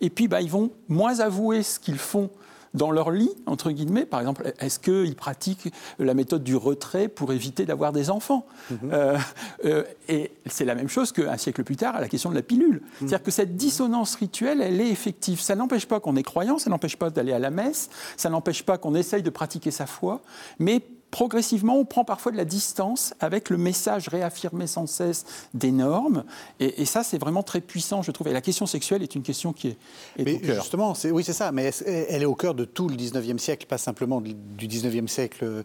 [0.00, 2.30] Et puis, bah, ils vont moins avouer ce qu'ils font
[2.74, 4.04] dans leur lit, entre guillemets.
[4.04, 8.78] Par exemple, est-ce qu'ils pratiquent la méthode du retrait pour éviter d'avoir des enfants mhm.
[8.92, 9.18] euh,
[9.64, 12.42] euh, Et c'est la même chose qu'un siècle plus tard à la question de la
[12.42, 12.82] pilule.
[12.82, 12.82] Mhm.
[12.98, 15.40] C'est-à-dire que cette dissonance rituelle, elle est effective.
[15.40, 18.64] Ça n'empêche pas qu'on est croyant, ça n'empêche pas d'aller à la messe, ça n'empêche
[18.64, 20.20] pas qu'on essaye de pratiquer sa foi,
[20.58, 20.82] mais
[21.14, 25.24] progressivement, on prend parfois de la distance avec le message réaffirmé sans cesse
[25.54, 26.24] des normes.
[26.58, 28.26] Et, ça, c'est vraiment très puissant, je trouve.
[28.26, 29.78] Et la question sexuelle est une question qui est,
[30.18, 31.52] mais Justement, oui, c'est ça.
[31.52, 35.44] Mais elle est au cœur de tout le 19e siècle, pas simplement du 19e siècle
[35.44, 35.62] euh,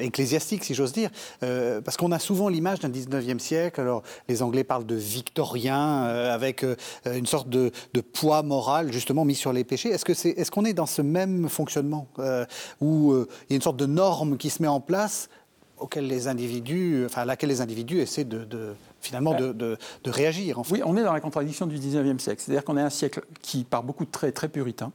[0.00, 1.08] ecclésiastique, si j'ose dire.
[1.44, 3.80] Euh, parce qu'on a souvent l'image d'un 19e siècle.
[3.80, 6.62] Alors, les Anglais parlent de victorien, euh, avec
[7.06, 7.72] une sorte de,
[8.12, 9.88] poids moral, justement, mis sur les péchés.
[9.88, 12.06] Est-ce qu'on est, est, qu'on est dans ce même fonctionnement
[12.82, 15.28] où il y a une sorte de norme qui se met en place place
[15.78, 20.58] auquel les individus, enfin, à laquelle les individus essaient de, finalement de, de, réagir.
[20.58, 20.74] En fait.
[20.74, 22.42] Oui, on est dans la contradiction du 19e siècle.
[22.44, 24.90] C'est-à-dire qu'on est un siècle qui, par beaucoup de traits, très puritain,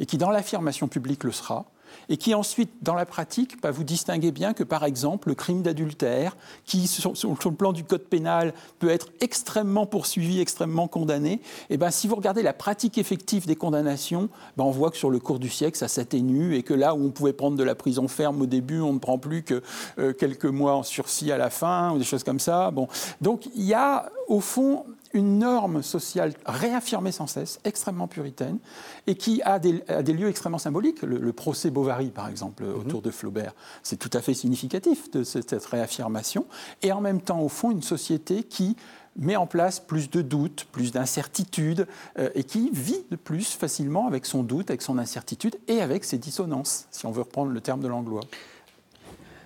[0.00, 1.66] et qui, dans l'affirmation publique, le sera,
[2.08, 5.62] et qui ensuite, dans la pratique, bah, vous distinguez bien que, par exemple, le crime
[5.62, 11.40] d'adultère, qui, sur, le plan du code pénal, peut être extrêmement poursuivi, extrêmement condamné, et
[11.70, 15.10] eh ben, si vous regardez la pratique effective des condamnations, bah, on voit que sur
[15.10, 17.74] le cours du siècle, ça s'atténue, et que là où on pouvait prendre de la
[17.74, 19.62] prison ferme au début, on ne prend plus que
[19.98, 22.70] euh, quelques mois en sursis à la fin, ou des choses comme ça.
[22.70, 22.88] Bon.
[23.20, 24.84] Donc il y a, au fond,
[25.14, 28.58] une norme sociale réaffirmée sans cesse, extrêmement puritaine,
[29.06, 29.72] et qui a des,
[30.12, 31.02] lieux extrêmement symboliques.
[31.02, 32.74] Le, procès Bovary, par exemple, mhm.
[32.74, 36.46] autour de Flaubert, c'est tout à fait significatif de cette, réaffirmation.
[36.82, 38.76] Et en même temps, au fond, une société qui
[39.16, 41.86] met en place plus de doutes, plus d'incertitudes,
[42.18, 46.04] euh, et qui vit de plus facilement avec son doute, avec son incertitude et avec
[46.04, 48.24] ses dissonances, si on veut reprendre le terme de Langlois.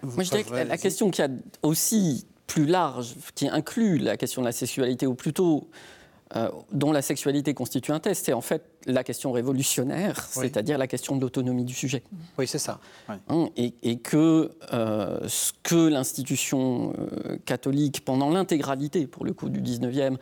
[0.02, 1.28] Moi, je dirais que la question qui a
[1.62, 5.68] aussi plus large, qui inclut la question de la sexualité, ou plutôt
[6.36, 10.86] euh, dont la sexualité constitue un test, c'est en fait la question révolutionnaire, c'est-à-dire la
[10.86, 12.02] question de l'autonomie du sujet.
[12.36, 12.80] Oui, c'est ça.
[13.28, 19.60] Hein, et, que euh, ce que l'institution euh, catholique, pendant l'intégralité, pour le coup, du
[19.62, 20.16] 19e,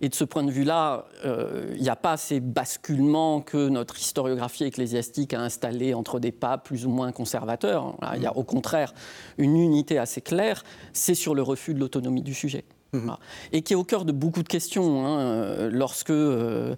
[0.00, 3.98] et de ce point de vue-là, euh, il n'y a pas ces basculements que notre
[3.98, 7.96] historiographie ecclésiastique a installés entre des papes plus ou moins conservateurs.
[8.14, 8.94] Il y a au contraire
[9.38, 12.64] une unité assez claire, c'est sur le refus de l'autonomie du sujet.
[12.92, 13.16] Mhm.
[13.52, 15.04] Et qui est au cœur de beaucoup de questions.
[15.04, 16.10] Hein, euh, lorsque.
[16.10, 16.74] Euh,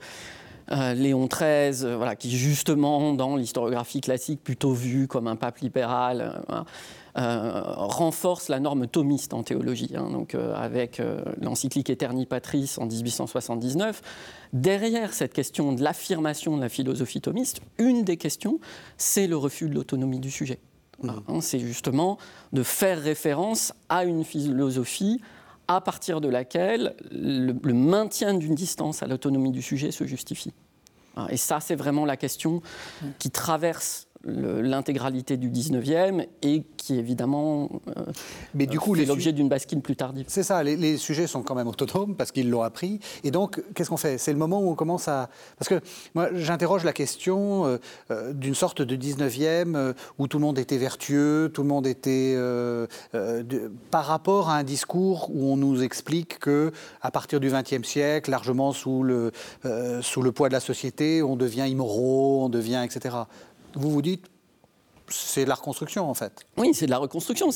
[0.95, 6.63] Léon XIII, voilà, qui justement dans l'historiographie classique plutôt vu comme un pape libéral, euh,
[7.15, 12.87] renforce la norme thomiste en théologie, hein, donc, euh, avec euh, l'encyclique Eterni Patris en
[12.87, 14.03] 1879.
[14.53, 18.61] Derrière cette question de l'affirmation de la philosophie thomiste, une des questions,
[18.97, 20.59] c'est le refus de l'autonomie du sujet.
[21.03, 21.11] Mmh.
[21.29, 22.19] Hein, c'est justement
[22.53, 25.21] de faire référence à une philosophie
[25.69, 30.53] à partir de laquelle le, le maintien d'une distance à l'autonomie du sujet se justifie.
[31.29, 32.63] Et ça, c'est vraiment la question
[33.03, 33.07] mmh.
[33.19, 38.05] qui traverse l'intégralité du 19e et qui évidemment euh,
[38.55, 40.27] Mais du coup, fait l'objet d'une bascule plus tardive.
[40.29, 43.01] C'est ça, les, sujets sont quand même autonomes parce qu'ils l'ont appris.
[43.25, 44.19] Et donc, qu'est-ce qu'on fait?
[44.19, 45.31] C'est le moment où on commence à...
[45.59, 45.81] Parce que
[46.15, 47.79] moi, j'interroge la question euh,
[48.11, 52.37] euh, d'une sorte de 19e où tout le monde était vertueux, tout le monde était...
[53.91, 58.31] par rapport à un discours où on nous explique que à partir du 20e siècle,
[58.31, 59.33] largement sous le,
[60.03, 62.83] sous le poids de la société, on devient immoraux, on devient...
[62.85, 63.17] etc
[63.75, 64.27] vous vous dites,
[65.11, 66.47] c'est de la reconstruction en fait.
[66.57, 67.51] Oui, c'est de la reconstruction.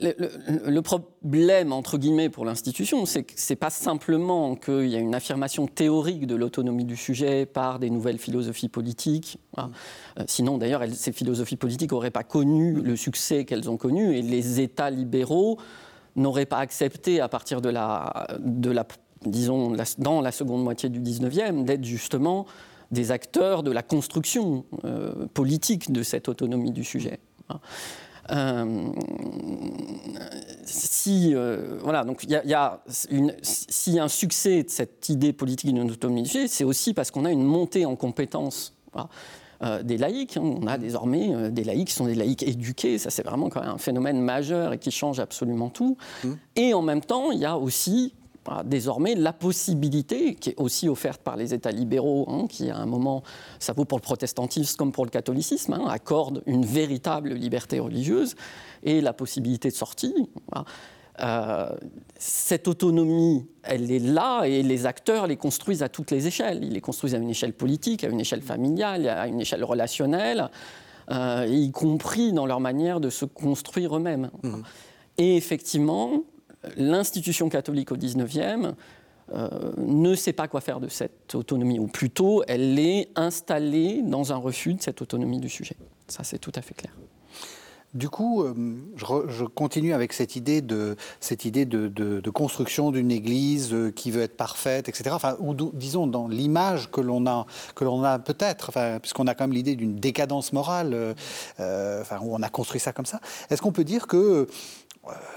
[0.00, 5.14] Le, problème entre guillemets pour l'institution, c'est que c'est pas simplement qu'il y a une
[5.14, 9.38] affirmation théorique de l'autonomie du sujet par des nouvelles philosophies politiques.
[9.58, 9.62] Euh,
[10.26, 14.60] sinon, d'ailleurs, ces philosophies politiques n'auraient pas connu le succès qu'elles ont connu et les
[14.60, 15.58] États libéraux
[16.16, 18.86] n'auraient pas accepté à partir de la, de la
[19.26, 22.46] disons, dans la seconde moitié du 19e, d'être justement
[22.94, 27.18] des acteurs de la construction euh, politique de cette autonomie du sujet.
[28.30, 28.86] Euh,
[30.64, 32.82] si euh, voilà, donc il y, a,
[33.42, 37.26] si un succès de cette idée politique d'une autonomie du sujet, c'est aussi parce qu'on
[37.26, 38.72] a une montée en compétences.
[39.82, 40.36] des laïcs.
[40.36, 40.42] Hein.
[40.62, 42.96] On a désormais des laïcs qui sont des laïcs éduqués.
[42.98, 45.96] Ça, c'est vraiment quand même un phénomène majeur et qui change absolument tout.
[46.22, 46.32] Mmh.
[46.56, 48.14] Et en même temps, il y a aussi
[48.64, 52.86] désormais la possibilité, qui est aussi offerte par les États libéraux, hein, qui à un
[52.86, 53.22] moment,
[53.58, 58.34] ça vaut pour le protestantisme comme pour le catholicisme, hein, accorde une véritable liberté religieuse
[58.82, 60.14] et la possibilité de sortie.
[61.20, 61.68] Euh,
[62.18, 66.60] cette autonomie, elle est là et les acteurs les construisent à toutes les échelles.
[66.62, 70.50] Ils les construisent à une échelle politique, à une échelle familiale, à une échelle relationnelle,
[71.10, 74.30] euh, y compris dans leur manière de se construire eux-mêmes.
[74.42, 74.62] Mmh.
[75.18, 76.24] Et effectivement,
[76.76, 78.74] l'institution catholique au XIXe
[79.32, 79.48] euh,
[79.78, 84.36] ne sait pas quoi faire de cette autonomie, ou plutôt elle est installée dans un
[84.36, 85.76] refus de cette autonomie du sujet.
[86.08, 86.92] Ça, c'est tout à fait clair.
[87.94, 88.52] Du coup, euh,
[88.96, 94.20] je, continue avec cette idée de, cette idée de, construction d'une Église euh, qui veut
[94.20, 95.10] être parfaite, etc.
[95.12, 99.34] Enfin, ou disons dans l'image que l'on a, que l'on a peut-être, enfin, puisqu'on a
[99.34, 101.14] quand même l'idée d'une décadence morale,
[101.58, 103.20] enfin, où on a construit ça comme ça.
[103.48, 104.48] Est-ce qu'on peut dire que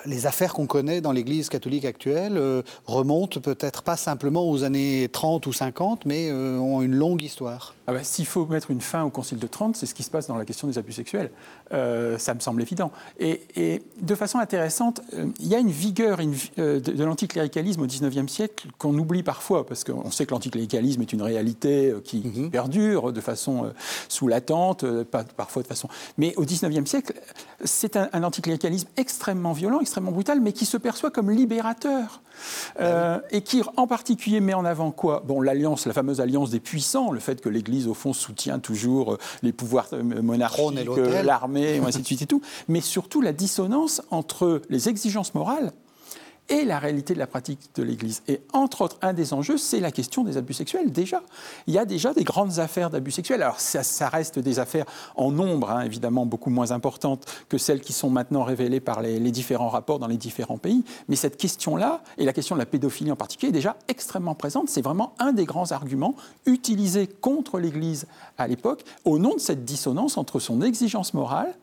[0.05, 5.09] les affaires qu'on connaît dans l'Église catholique actuelle euh, remontent peut-être pas simplement aux années
[5.11, 7.76] 30 ou 50, mais euh, ont une longue histoire.
[7.87, 10.11] Ah bah, s'il faut mettre une fin au Concile de Trente, c'est ce qui se
[10.11, 11.31] passe dans la question des abus sexuels.
[11.71, 12.91] ça me semble évident.
[13.19, 15.01] Et, de façon intéressante,
[15.39, 20.11] il y a une vigueur de, l'anticléricalisme au XIXe siècle qu'on oublie parfois, parce qu'on
[20.11, 22.51] sait que l'anticléricalisme est une réalité qui, mhm.
[22.51, 23.71] perdure de façon
[24.09, 24.85] sous latente,
[25.37, 25.87] parfois de façon...
[26.17, 27.13] Mais au XIXe siècle,
[27.63, 32.21] c'est un, un anticléricalisme extrêmement violent, extrêmement brutal, mais qui se perçoit comme libérateur.
[32.79, 35.23] Euh, et qui en particulier met en avant quoi?
[35.25, 39.13] Bon, l'alliance, la fameuse alliance des puissants, le fait que l'Église au fond soutient toujours
[39.13, 40.89] euh, les pouvoirs euh, monarchiques,
[41.23, 45.71] l'armée, ainsi de suite et tout, mais surtout la dissonance entre les exigences morales
[46.49, 48.23] et la réalité de la pratique de l'Église.
[48.27, 51.21] Et entre autres, un des enjeux, c'est la question des abus sexuels, déjà.
[51.67, 53.41] Il y a déjà des grandes affaires d'abus sexuels.
[53.41, 54.85] Alors, ça, reste des affaires
[55.15, 59.19] en nombre, hein, évidemment, beaucoup moins importantes que celles qui sont maintenant révélées par les,
[59.31, 60.83] différents rapports dans les différents pays.
[61.09, 64.69] Mais cette question-là, et la question de la pédophilie en particulier, est déjà extrêmement présente.
[64.69, 69.65] C'est vraiment un des grands arguments utilisés contre l'Église à l'époque, au nom de cette
[69.65, 71.55] dissonance entre son exigence morale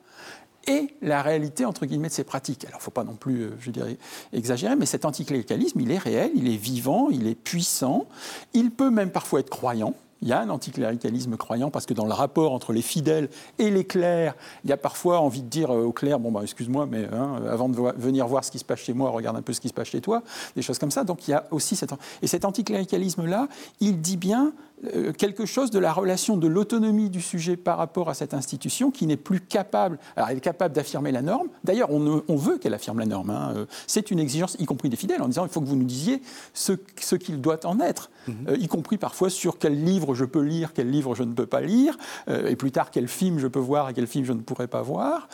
[0.66, 2.64] et la réalité, entre guillemets, de ces pratiques.
[2.64, 3.96] Alors, il ne faut pas non plus, euh, je dirais,
[4.32, 8.06] exagérer, mais cet anticléricalisme, il est réel, il est vivant, il est puissant,
[8.52, 9.94] il peut même parfois être croyant,
[10.24, 13.70] il y a un anticléricalisme croyant parce que dans le rapport entre les fidèles et
[13.70, 14.34] les clercs,
[14.64, 17.68] il y a parfois envie de dire aux clercs bon bah excuse-moi mais hein, avant
[17.68, 19.74] de venir voir ce qui se passe chez moi, regarde un peu ce qui se
[19.74, 20.22] passe chez toi,
[20.56, 21.04] des choses comme ça.
[21.04, 21.92] Donc il y a aussi cet
[22.22, 23.48] et cet anticléricalisme là,
[23.80, 24.73] il dit bien euh,
[25.16, 29.06] quelque chose de la relation de l'autonomie du sujet par rapport à cette institution qui
[29.06, 32.98] n'est plus capable, alors elle est capable d'affirmer la norme, d'ailleurs on, veut qu'elle affirme
[32.98, 33.54] la norme, hein.
[33.56, 35.84] euh, c'est une exigence y compris des fidèles en disant il faut que vous nous
[35.84, 36.20] disiez
[36.52, 38.34] ce, ce qu'il doit en être, mhm.
[38.48, 41.46] euh, y compris parfois sur quel livre je peux lire, quel livre je ne peux
[41.46, 41.96] pas lire,
[42.28, 44.82] et plus tard quel film je peux voir et quel film je ne pourrais pas
[44.82, 45.28] voir,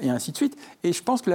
[0.00, 0.56] et ainsi de suite.
[0.82, 1.30] Et je pense que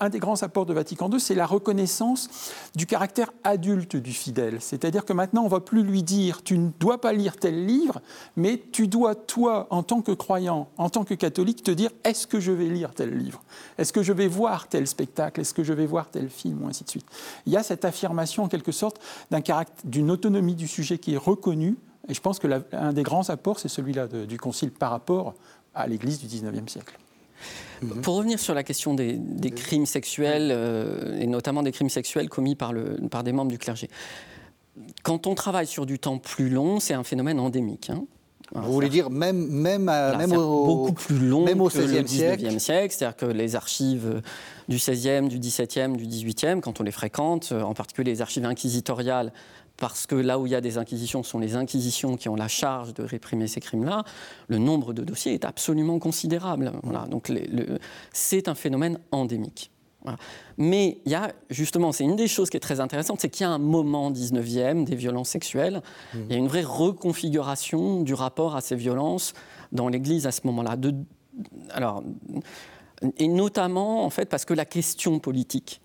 [0.00, 2.28] un des grands apports de Vatican II, c'est la reconnaissance
[2.74, 6.58] du caractère adulte du fidèle, c'est-à-dire que maintenant on ne va plus lui dire tu
[6.58, 8.00] ne dois pas lire tel livre,
[8.36, 12.26] mais tu dois, toi, en tant que croyant, en tant que catholique, te dire est-ce
[12.26, 13.42] que je vais lire tel livre?
[13.78, 15.40] Est-ce que je vais voir tel spectacle?
[15.40, 16.62] Est-ce que je vais voir tel film?
[16.62, 17.06] Ou ainsi de suite.
[17.46, 19.42] Il y a cette affirmation, en quelque sorte, d'un
[19.84, 21.76] d'une autonomie du sujet qui est reconnue.
[22.08, 25.34] Et je pense que l'un des grands apports, c'est celui-là du Concile par rapport
[25.74, 26.96] à l'Église du XIXe siècle.
[28.02, 29.20] Pour revenir sur la question des,
[29.54, 33.58] crimes sexuels, euh, et notamment des crimes sexuels commis par, le, par des membres du
[33.58, 33.90] clergé,
[35.02, 37.90] quand on travaille sur du temps plus long, c'est un phénomène endémique.
[37.90, 38.04] Hein.
[38.54, 42.94] Vous voulez dire même, même, même au, beaucoup plus long même au XVIe siècle, siècle
[42.96, 44.22] c'est-à-dire que les archives
[44.68, 49.32] du XVIe, du XVIIe, du XVIIIe, quand on les fréquente, en particulier les archives inquisitoriales,
[49.76, 52.36] parce que là où il y a des inquisitions, ce sont les inquisitions qui ont
[52.36, 54.04] la charge de réprimer ces crimes-là,
[54.48, 56.72] le nombre de dossiers est absolument considérable.
[56.82, 57.06] Voilà.
[57.06, 57.32] Donc
[58.12, 59.70] c'est un phénomène endémique.
[60.56, 63.44] Mais il y a justement, c'est une des choses qui est très intéressante, c'est qu'il
[63.44, 65.82] y a un moment 19e des violences sexuelles.
[66.14, 66.18] Mmh.
[66.26, 69.34] Il y a une vraie reconfiguration du rapport à ces violences
[69.72, 70.76] dans l'Église à ce moment-là.
[71.70, 72.02] alors,
[73.18, 75.80] et notamment, en fait, parce que la question politique,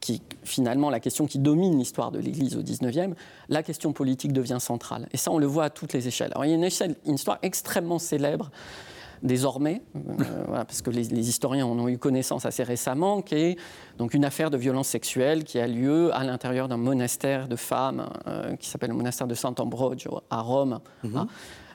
[0.00, 3.14] qui finalement la question qui domine l'histoire de l'Église au 19e,
[3.48, 5.08] la question politique devient centrale.
[5.12, 6.30] Et ça, on le voit à toutes les échelles.
[6.32, 8.50] Alors, il y a une, une histoire extrêmement célèbre
[9.22, 13.58] désormais, euh, parce que les, historiens en ont eu connaissance assez récemment, qui est
[13.98, 18.08] donc une affaire de violence sexuelle qui a lieu à l'intérieur d'un monastère de femmes
[18.26, 20.80] euh, qui s'appelle le monastère de Sant'Ambrogio à Rome.
[21.02, 21.16] Mhm.
[21.16, 21.28] Hein,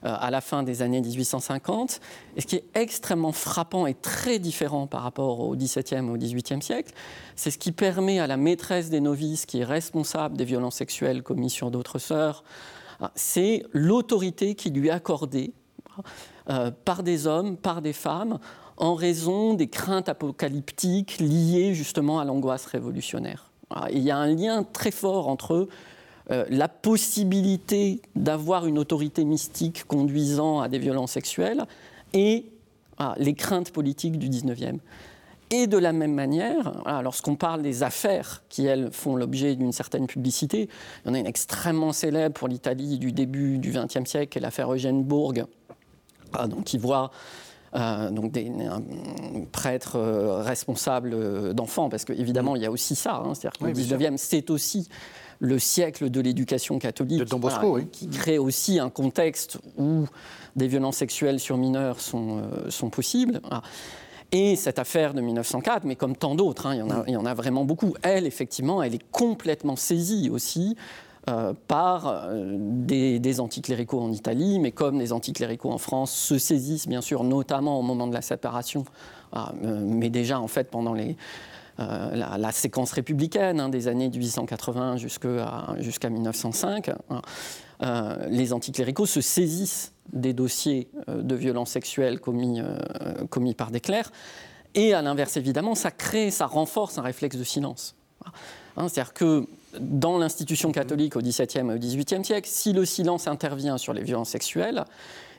[0.04, 2.00] euh, à la fin des années 1850.
[2.36, 6.18] Et ce qui est extrêmement frappant et très différent par rapport au XVIIe et au
[6.18, 6.92] XVIIIe siècle,
[7.36, 11.22] c'est ce qui permet à la maîtresse des novices, qui est responsable des violences sexuelles
[11.22, 12.44] commises sur d'autres sœurs,
[13.14, 15.54] c'est l'autorité qui lui est accordée
[16.50, 18.40] euh, par des hommes, par des femmes,
[18.78, 23.52] en raison des craintes apocalyptiques liées justement à l'angoisse révolutionnaire.
[23.92, 25.68] il y a un lien très fort entre
[26.32, 31.66] euh, la possibilité d'avoir une autorité mystique conduisant à des violences sexuelles
[32.14, 32.46] et
[33.18, 34.78] les craintes politiques du 19e.
[35.54, 36.72] Et de la même manière,
[37.04, 40.70] lorsqu'on parle des affaires qui, elles, font l'objet d'une certaine publicité,
[41.04, 44.74] il y en a une extrêmement célèbre pour l'Italie du début du XXe siècle, l'affaire
[44.74, 45.34] Eugène Bourg,
[46.34, 47.12] ah, donc, qui voit
[47.74, 48.82] euh, donc des, un
[49.52, 53.16] prêtre euh, responsable d'enfants, parce qu'évidemment, il y a aussi ça.
[53.16, 54.90] Hein, c'est-à-dire que le 19e, c'est aussi
[55.40, 57.24] le siècle de l'éducation catholique,
[57.92, 60.06] qui crée aussi un contexte où
[60.56, 63.42] des violences sexuelles sur mineurs sont, euh, sont possibles.
[64.34, 67.14] Et cette affaire de 1904, mais comme tant d'autres, hein, il, y en a, il
[67.14, 70.78] y en a vraiment beaucoup, elle, effectivement, elle est complètement saisie aussi
[71.30, 76.88] euh, par euh, des, anticléricaux en Italie, mais comme les anticléricaux en France se saisissent
[76.88, 78.86] bien sûr notamment au moment de la séparation,
[79.32, 80.96] ah, euh, mais déjà en fait pendant
[81.78, 87.22] la, séquence républicaine hein, des années 1880 jusqu'à 1905, hein,
[88.28, 92.62] les anticléricaux se saisissent des dossiers de violences sexuelles commis,
[93.30, 94.12] commis par des clercs,
[94.74, 97.96] et à l'inverse évidemment, ça crée, ça renforce un réflexe de silence.
[98.78, 99.48] Hein, c'est-à-dire que
[99.80, 104.04] dans l'institution catholique au XVIIe et au XVIIIe siècle, si le silence intervient sur les
[104.04, 104.86] violences sexuelles,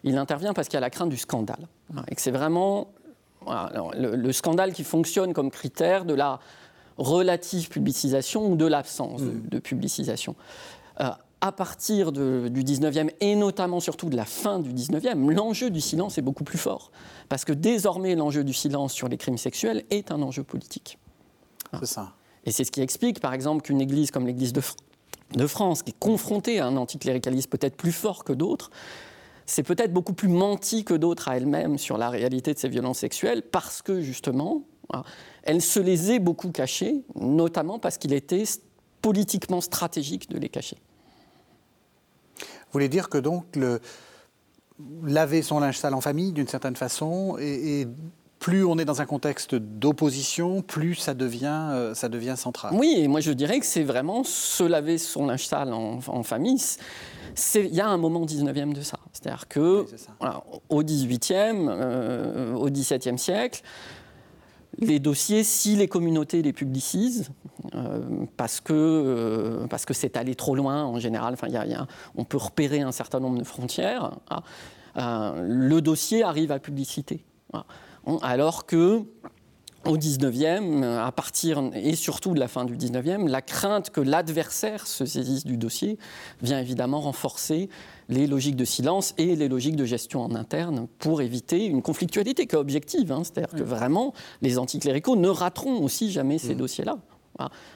[0.05, 1.69] il intervient parce qu'il y a la crainte du scandale.
[2.09, 2.89] Et que c'est vraiment
[3.95, 6.41] le, scandale qui fonctionne comme critère de la
[6.99, 10.37] relative publicisation ou de l'absence de, publicisation.
[11.01, 11.11] Euh,
[11.41, 16.17] à partir du 19e et notamment surtout de la fin du 19e, l'enjeu du silence
[16.17, 16.93] est beaucoup plus fort.
[17.29, 20.99] Parce que désormais, l'enjeu du silence sur les crimes sexuels est un enjeu politique.
[21.81, 22.13] C'est ça.
[22.45, 25.99] Et c'est ce qui explique, par exemple, qu'une église comme l'église de, France, qui est
[25.99, 28.71] confrontée à un anticléricalisme peut-être plus fort que d'autres,
[29.47, 32.99] c'est peut-être beaucoup plus menti que d'autres à elle-même sur la réalité de ces violences
[32.99, 34.63] sexuelles, parce que justement,
[35.43, 38.45] elle se les est beaucoup cachées, notamment parce qu'il était
[39.01, 40.77] politiquement stratégique de les cacher.
[42.39, 43.45] Vous voulez dire que donc
[45.05, 47.87] laver son linge sale en famille, d'une certaine façon, et,
[48.43, 52.75] plus on est dans un contexte d'opposition, plus ça devient, euh, ça devient central.
[52.75, 56.61] Oui, et moi je dirais que c'est vraiment se laver son linge sale en, famille.
[57.55, 58.99] Il y a un moment 19e de ça.
[59.13, 59.87] C'est-à-dire que
[60.69, 63.63] au 18e, euh, au 17e siècle,
[64.79, 67.31] les dossiers, si les communautés les publicisent,
[67.75, 68.01] euh,
[68.37, 71.49] parce que euh, parce que c'est allé trop loin en général, enfin,
[72.17, 74.19] on peut repérer un certain nombre de frontières,
[74.97, 77.25] euh, le dossier arrive à publicité.
[78.23, 79.05] Alors que
[79.85, 84.87] au 19e, à partir et surtout de la fin du 19e, la crainte que l'adversaire
[84.87, 85.99] se saisisse du dossier
[86.41, 87.69] vient évidemment renforcer
[88.09, 92.47] les logiques de silence et les logiques de gestion en interne pour éviter une conflictualité
[92.47, 93.11] qui est objective.
[93.11, 93.23] Hein.
[93.25, 96.59] C'est-à-dire que vraiment, les anticléricaux ne rateront aussi jamais ces mmh.
[96.59, 96.99] dossiers-là.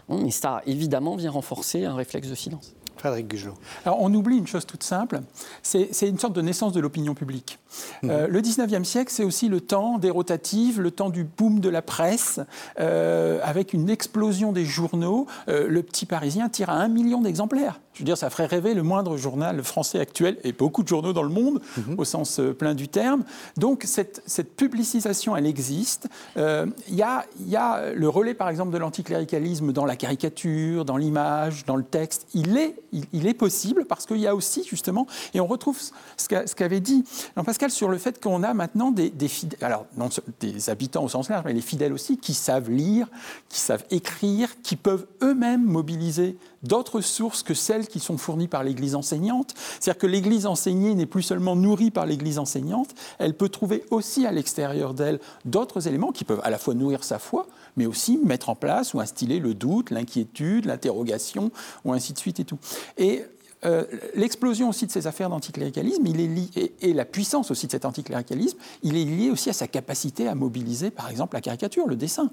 [0.08, 2.76] Mais ça, évidemment, vient renforcer un réflexe de silence.
[3.06, 3.54] Frédéric Gugelot.
[3.84, 5.20] Alors, on oublie une chose toute simple,
[5.62, 7.58] c'est une sorte de naissance de l'opinion publique.
[8.02, 8.10] Mmh.
[8.10, 11.68] Euh, le 19e siècle, c'est aussi le temps des rotatives, le temps du boom de
[11.68, 12.40] la presse,
[12.80, 15.26] euh, avec une explosion des journaux.
[15.48, 17.80] Euh, le Petit Parisien tire à un million d'exemplaires.
[17.96, 21.14] Je veux dire, ça ferait rêver le moindre journal français actuel et beaucoup de journaux
[21.14, 21.94] dans le monde, mhm.
[21.96, 23.24] au sens euh, plein du terme.
[23.56, 26.06] Donc, cette, cette publicisation, elle existe.
[26.36, 30.84] Euh, il y, a, y, a, le relais, par exemple, de l'anticléricalisme dans la caricature,
[30.84, 32.26] dans l'image, dans le texte.
[32.34, 32.76] Il est,
[33.14, 35.80] il, est possible parce qu'il y a aussi, justement, et on retrouve
[36.18, 37.02] ce qu'avait dit
[37.34, 41.08] Jean-Pascal sur le fait qu'on a maintenant des, des fidèles, alors non des habitants au
[41.08, 43.08] sens large, mais les fidèles aussi, qui savent lire,
[43.48, 48.64] qui savent écrire, qui peuvent eux-mêmes mobiliser d'autres sources que celles qui sont fournies par
[48.64, 49.54] l'Église enseignante.
[49.80, 54.26] C'est-à-dire que l'Église enseignée n'est plus seulement nourrie par l'Église enseignante, elle peut trouver aussi
[54.26, 58.18] à l'extérieur d'elle d'autres éléments qui peuvent à la fois nourrir sa foi, mais aussi
[58.18, 61.50] mettre en place ou instiller le doute, l'inquiétude, l'interrogation,
[61.84, 62.58] ou ainsi de suite et tout.
[62.96, 63.24] Et
[63.64, 63.84] euh,
[64.14, 67.84] l'explosion aussi de ces affaires d'anticléricalisme, il est lié, et, la puissance aussi de cet
[67.84, 71.96] anticléricalisme, il est lié aussi à sa capacité à mobiliser, par exemple, la caricature, le
[71.96, 72.30] dessin,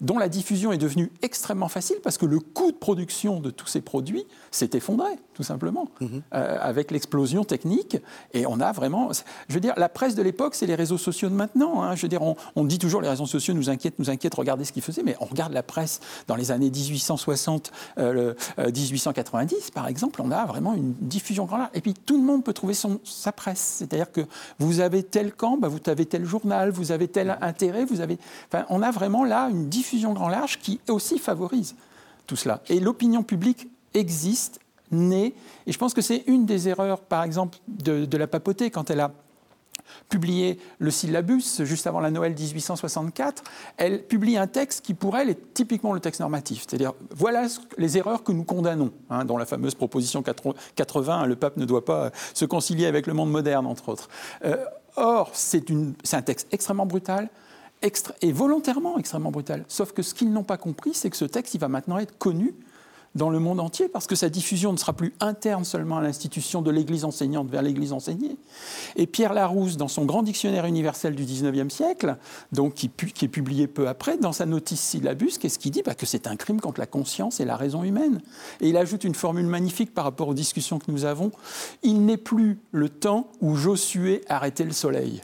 [0.00, 3.66] dont la diffusion est devenue extrêmement facile parce que le coût de production de tous
[3.66, 6.22] ces produits s'est effondré, tout simplement, mhm.
[6.34, 7.96] euh, avec l'explosion technique.
[8.34, 9.10] Et on a vraiment,
[9.48, 11.82] je veux dire, la presse de l'époque, c'est les réseaux sociaux de maintenant.
[11.82, 11.94] Hein.
[11.94, 14.72] Je veux dire, on, dit toujours les réseaux sociaux nous inquiètent, nous inquiètent, regardez ce
[14.72, 20.20] qu'ils faisaient, mais on regarde la presse dans les années 1860, 1890, euh, par exemple,
[20.20, 21.70] on a vraiment une diffusion grand large.
[21.74, 23.76] Et puis tout le monde peut trouver son, sa presse.
[23.78, 24.22] C'est-à-dire que
[24.58, 28.18] vous avez tel camp, bah, vous avez tel journal, vous avez tel intérêt, vous avez.
[28.48, 31.74] Enfin, on a vraiment là une diffusion grand large qui aussi favorise
[32.26, 32.62] tout cela.
[32.68, 34.60] Et l'opinion publique existe,
[34.90, 35.34] naît.
[35.66, 38.90] Et je pense que c'est une des erreurs, par exemple, de, de la papauté quand
[38.90, 39.12] elle a
[40.08, 43.42] publié le syllabus juste avant la Noël 1864,
[43.76, 46.64] elle publie un texte qui pour elle est typiquement le texte normatif.
[46.66, 47.46] C'est-à-dire, voilà
[47.78, 51.84] les erreurs que nous condamnons, hein, dans la fameuse proposition 80, le pape ne doit
[51.84, 54.08] pas se concilier avec le monde moderne, entre autres.
[54.44, 54.56] Euh,
[54.96, 55.64] or, c'est
[56.12, 57.28] un texte extrêmement brutal,
[58.22, 59.64] et volontairement extrêmement brutal.
[59.68, 62.16] Sauf que ce qu'ils n'ont pas compris, c'est que ce texte, il va maintenant être
[62.18, 62.54] connu
[63.14, 66.62] dans le monde entier, parce que sa diffusion ne sera plus interne seulement à l'institution
[66.62, 68.36] de l'Église enseignante vers l'Église enseignée.
[68.96, 72.16] Et Pierre Larousse, dans son grand dictionnaire universel du XIXe siècle,
[72.52, 72.90] donc qui,
[73.22, 75.82] est publié peu après, dans sa notice syllabus, qu'est-ce qu'il dit?
[75.82, 78.20] Bah, Que c'est un crime contre la conscience et la raison humaine.
[78.60, 81.32] Et il ajoute une formule magnifique par rapport aux discussions que nous avons.
[81.82, 85.22] Il n'est plus le temps où Josué arrêtait le soleil.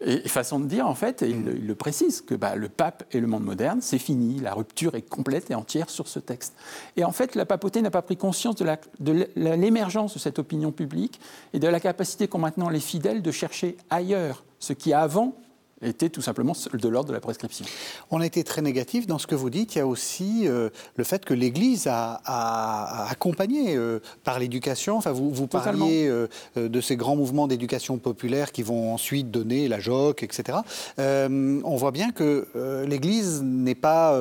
[0.00, 3.26] Et façon de dire, en fait, il, le précise, que bah, le pape et le
[3.26, 6.54] monde moderne, c'est fini, la rupture est complète et entière sur ce texte.
[6.96, 10.72] Et en fait, la papauté n'a pas pris conscience de l'émergence de, de cette opinion
[10.72, 11.20] publique
[11.52, 15.36] et de la capacité qu'ont maintenant les fidèles de chercher ailleurs ce qui avant
[15.82, 17.66] était tout simplement de l'ordre de la prescription.
[18.10, 19.74] On a été très négatif dans ce que vous dites.
[19.74, 24.96] Il y a aussi euh, le fait que l'Église a, accompagné euh, par l'éducation.
[24.96, 29.68] Enfin, vous, vous parliez euh, de ces grands mouvements d'éducation populaire qui vont ensuite donner
[29.68, 30.58] la JOC, etc.
[30.98, 32.46] on voit bien que
[32.86, 34.18] l'Église n'est pas,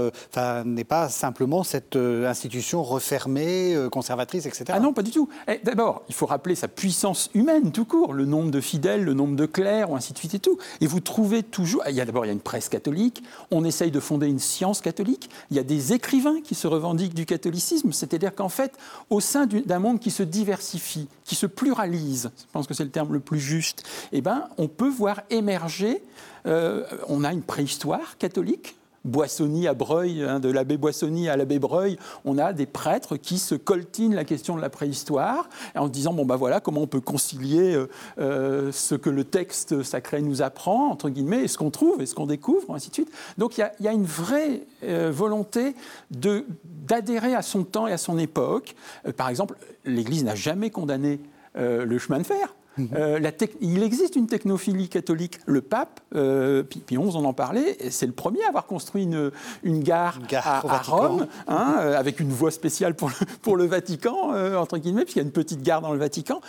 [0.65, 4.65] n'est pas simplement cette institution refermée, conservatrice, etc.
[4.69, 5.29] Ah non, pas du tout.
[5.47, 9.13] Eh, d'abord, il faut rappeler sa puissance humaine tout court, le nombre de fidèles, le
[9.13, 10.57] nombre de clercs, ou ainsi de suite et tout.
[10.81, 11.83] Et vous trouvez toujours.
[11.87, 13.23] Il y a d'abord il y a une presse catholique.
[13.51, 15.29] On essaye de fonder une science catholique.
[15.51, 17.91] Il y a des écrivains qui se revendiquent du catholicisme.
[17.91, 18.73] C'est-à-dire qu'en fait,
[19.09, 22.91] au sein d'un monde qui se diversifie, qui se pluralise, je pense que c'est le
[22.91, 26.01] terme le plus juste, eh ben, on peut voir émerger.
[26.45, 28.75] Euh, on a une préhistoire catholique
[29.05, 33.37] Boissonny à Breuil, hein, de l'abbé Boissonny à l'abbé Breuil, on a des prêtres qui
[33.37, 36.87] se coltinent la question de la préhistoire en se disant bon ben voilà comment on
[36.87, 37.87] peut concilier euh,
[38.19, 42.05] euh, ce que le texte sacré nous apprend entre guillemets et ce qu'on trouve et
[42.05, 43.11] ce qu'on découvre ainsi de suite.
[43.37, 45.75] Donc il y, a une vraie euh, volonté
[46.09, 48.75] d'adhérer à son temps et à son époque.
[49.17, 51.19] par exemple, l'Église n'a jamais condamné
[51.55, 52.53] le chemin de fer.
[52.95, 53.19] Euh,
[53.61, 55.39] il existe une technophilie catholique.
[55.45, 59.31] Le pape, euh, Pie XI, on en parlait, c'est le premier à avoir construit une,
[59.63, 64.33] une gare, à, Rome, hein, euh, avec une voie spéciale pour le, pour le Vatican,
[64.33, 66.41] euh, entre guillemets, puisqu'il y a une petite gare dans le Vatican.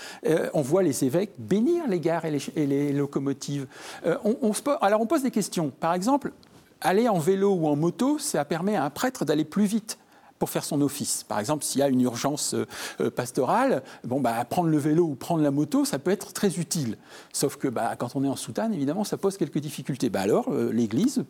[0.54, 3.66] on voit les évêques bénir les gares et les, et les locomotives.
[4.04, 5.70] On, on, alors on pose des questions.
[5.80, 6.32] Par exemple,
[6.80, 9.98] aller en vélo ou en moto, ça permet à un prêtre d'aller plus vite
[10.38, 11.24] pour faire son office.
[11.24, 12.66] Par exemple, s'il y a une urgence euh,
[13.00, 16.58] euh, pastorale, bon, bah, prendre le vélo ou prendre la moto, ça peut être très
[16.58, 16.98] utile.
[17.32, 20.10] Sauf que bah, quand on est en soutane, évidemment, ça pose quelques difficultés.
[20.10, 21.24] Bah, alors, euh, l'Église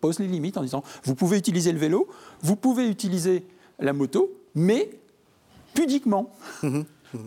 [0.00, 2.08] pose les limites en disant, vous pouvez utiliser le vélo,
[2.42, 3.46] vous pouvez utiliser
[3.78, 4.90] la moto, mais
[5.74, 6.30] pudiquement.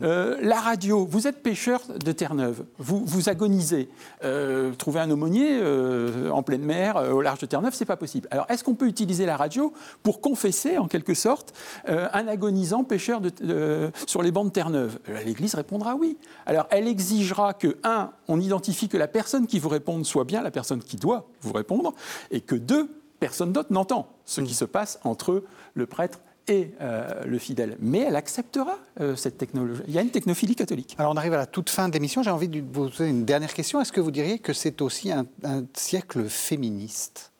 [0.02, 3.88] Euh, la radio, vous êtes pêcheur de Terre-Neuve, vous, vous agonisez.
[4.24, 8.28] Euh, trouver un aumônier euh, en pleine mer, au large de Terre-Neuve, c'est pas possible.
[8.30, 9.72] Alors, est-ce qu'on peut utiliser la radio
[10.02, 11.54] pour confesser, en quelque sorte,
[11.86, 14.98] un agonisant pêcheur de, sur les bancs de Terre-Neuve?
[15.24, 16.18] L'Église répondra oui.
[16.46, 20.42] Alors, elle exigera que, un, on identifie que la personne qui vous réponde soit bien
[20.42, 21.94] la personne qui doit vous répondre,
[22.30, 22.88] et que, deux,
[23.20, 27.76] personne d'autre n'entend ce qui se passe entre le prêtre et euh, le fidèle.
[27.80, 29.82] Mais elle acceptera euh, cette technologie.
[29.88, 30.94] Il y a une technophilie catholique.
[30.98, 32.22] Alors on arrive à la toute fin de l'émission.
[32.22, 33.80] J'ai envie de vous poser une dernière question.
[33.80, 37.32] Est-ce que vous diriez que c'est aussi un, un siècle féministe?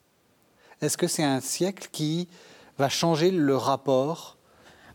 [0.81, 2.27] Est-ce que c'est un siècle qui
[2.77, 4.36] va changer le rapport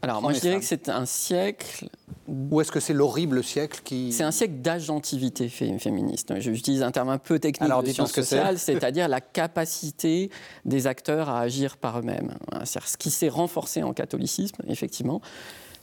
[0.05, 1.88] alors, moi, je dirais que c'est un siècle.
[2.26, 4.12] Ou est-ce que c'est l'horrible siècle qui.
[4.12, 6.34] C'est un siècle d'agentivité féministe.
[6.40, 10.30] J'utilise un terme un peu technique Alors, de sciences sociales, c'est-à-dire la capacité
[10.64, 12.34] des acteurs à agir par eux-mêmes.
[12.64, 15.20] Ce qui s'est renforcé en catholicisme, effectivement,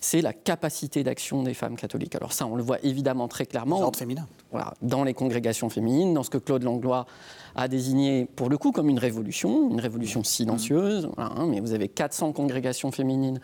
[0.02, 2.16] c'est la capacité d'action des femmes catholiques.
[2.16, 3.92] Alors ça, on le voit évidemment très clairement.
[3.94, 4.28] féminin.
[4.52, 7.06] Voilà, dans les congrégations féminines, dans ce que Claude Langlois
[7.56, 11.10] a désigné pour le coup comme une révolution, une révolution silencieuse.
[11.18, 13.40] Hein, mais vous avez 400 congrégations féminines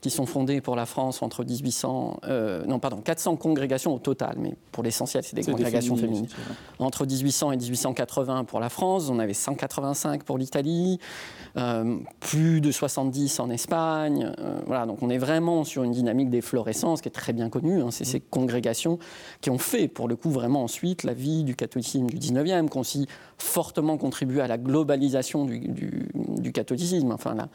[0.00, 4.36] qui sont fondées pour la France entre 1800, euh, non pardon, 400 congrégations au total,
[4.38, 6.26] mais pour l'essentiel c'est des congrégations féminines.
[6.78, 10.98] Entre 1800 et 1880 pour la France, on avait 185 pour l'Italie,
[11.56, 14.32] euh, plus de 70 en Espagne.
[14.38, 17.82] Euh, voilà, donc on est vraiment sur une dynamique d'efflorescence qui est très bien connue.
[17.82, 17.90] Hein.
[17.90, 18.98] c'est ces congrégations
[19.42, 22.78] qui ont fait pour le coup vraiment ensuite la vie du catholicisme du 19e, qui
[22.78, 27.12] ont aussi fortement contribué à la globalisation du, du, du catholicisme.
[27.12, 27.48] Enfin, là,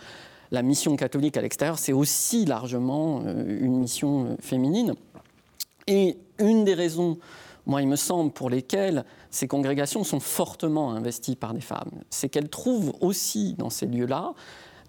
[0.52, 4.94] la mission catholique à l'extérieur, c'est aussi largement euh, une mission euh, féminine.
[5.88, 7.18] Et une des raisons,
[7.66, 12.30] moi, il me semble, pour lesquelles ces congrégations sont fortement investies par des femmes, c'est
[12.30, 14.34] qu'elles trouvent aussi dans ces lieux-là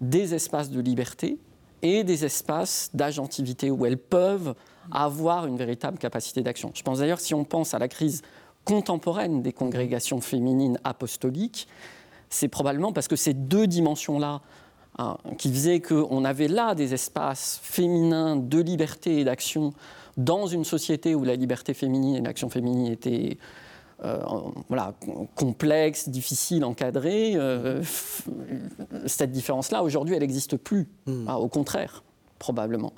[0.01, 1.37] des espaces de liberté
[1.81, 4.55] et des espaces d'agentivité où elles peuvent
[4.91, 6.71] avoir une véritable capacité d'action.
[6.73, 8.21] Je pense d'ailleurs, si on pense à la crise
[8.65, 11.67] contemporaine des congrégations féminines apostoliques,
[12.29, 14.41] c'est probablement parce que ces deux dimensions-là
[14.99, 19.73] Hein, qui faisait qu'on avait là des espaces féminins de liberté et d'action
[20.17, 23.37] dans une société où la liberté féminine et l'action féminine étaient
[24.03, 24.19] euh,
[24.69, 24.95] voilà,
[25.35, 27.33] complexes, difficiles, encadrées.
[27.35, 27.83] Euh,
[29.05, 30.87] cette différence-là, aujourd'hui, elle n'existe plus.
[31.05, 31.25] Hmm.
[31.27, 32.03] Ah, au contraire,
[32.39, 32.93] probablement.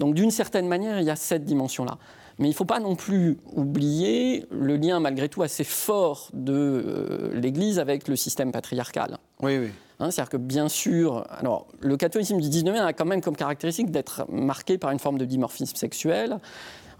[0.00, 1.96] Donc, d'une certaine manière, il y a cette dimension-là.
[2.38, 6.52] Mais il ne faut pas non plus oublier le lien, malgré tout, assez fort de
[6.52, 9.18] euh, l'Église avec le système patriarcal.
[9.42, 9.70] Oui, oui.
[10.00, 13.90] Hein, c'est-à-dire que bien sûr, alors le catholicisme du 19e a quand même comme caractéristique
[13.90, 16.38] d'être marqué par une forme de dimorphisme sexuel.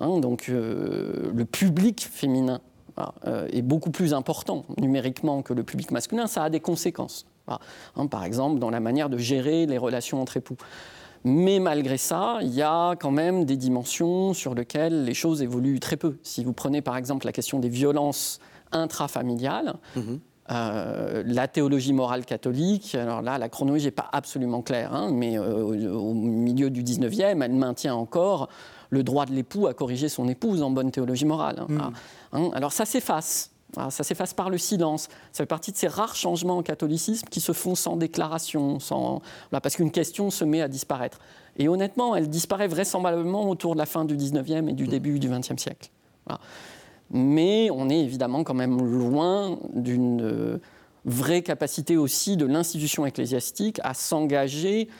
[0.00, 2.60] Hein, donc euh, le public féminin
[3.26, 6.26] euh, est beaucoup plus important numériquement que le public masculin.
[6.26, 7.26] Ça a des conséquences.
[7.46, 10.56] Hein, par exemple, dans la manière de gérer les relations entre époux.
[11.24, 15.80] Mais malgré ça, il y a quand même des dimensions sur lesquelles les choses évoluent
[15.80, 16.16] très peu.
[16.22, 18.40] Si vous prenez par exemple la question des violences
[18.72, 20.18] intrafamiliales, mm-hmm.
[20.50, 25.38] Euh, la théologie morale catholique, alors là, la chronologie n'est pas absolument claire, hein, mais
[25.38, 28.48] euh, au, milieu du 19e, elle maintient encore
[28.88, 31.56] le droit de l'époux à corriger son épouse en bonne théologie morale.
[31.58, 31.66] Hein.
[31.68, 31.92] Hmm.
[32.32, 33.50] Hein, alors ça s'efface.
[33.74, 35.08] Ça s'efface par le silence.
[35.32, 39.20] Ça fait partie de ces rares changements au catholicisme qui se font sans déclaration, sans...
[39.50, 41.18] parce qu'une question se met à disparaître.
[41.58, 44.88] Et honnêtement, elle disparaît vraisemblablement autour de la fin du 19e et du hmm.
[44.88, 45.90] début du 20e siècle
[47.10, 50.60] mais on est évidemment quand même loin d'une
[51.04, 54.92] vraie capacité aussi de l'institution ecclésiastique à s'engager euh,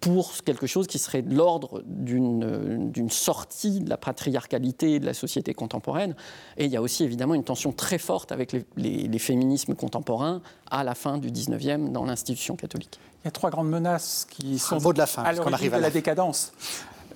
[0.00, 5.54] pour quelque chose qui serait de l'ordre d'une sortie de la patriarcalité de la société
[5.54, 6.14] contemporaine.
[6.56, 10.84] Et il y a aussi évidemment une tension très forte avec les, féminismes contemporains à
[10.84, 13.00] la fin du 19e dans l'institution catholique.
[13.22, 15.80] Il y a trois grandes menaces qui sont de la fin, à l'origine de la,
[15.80, 16.52] la décadence.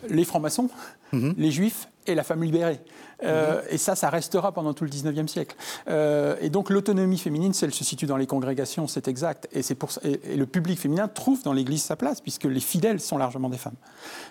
[0.09, 0.69] Les francs-maçons,
[1.13, 1.35] mhm.
[1.39, 2.81] les juifs et la femme libérée.
[3.25, 3.63] Euh, mhm.
[3.71, 5.57] Et ça, ça restera pendant tout le 19e siècle.
[5.89, 9.49] Euh, et donc l'autonomie féminine, elle se situe dans les congrégations, c'est exact.
[9.53, 13.19] Et, pour, et, le public féminin trouve dans l'Église sa place, puisque les fidèles sont
[13.19, 13.77] largement des femmes.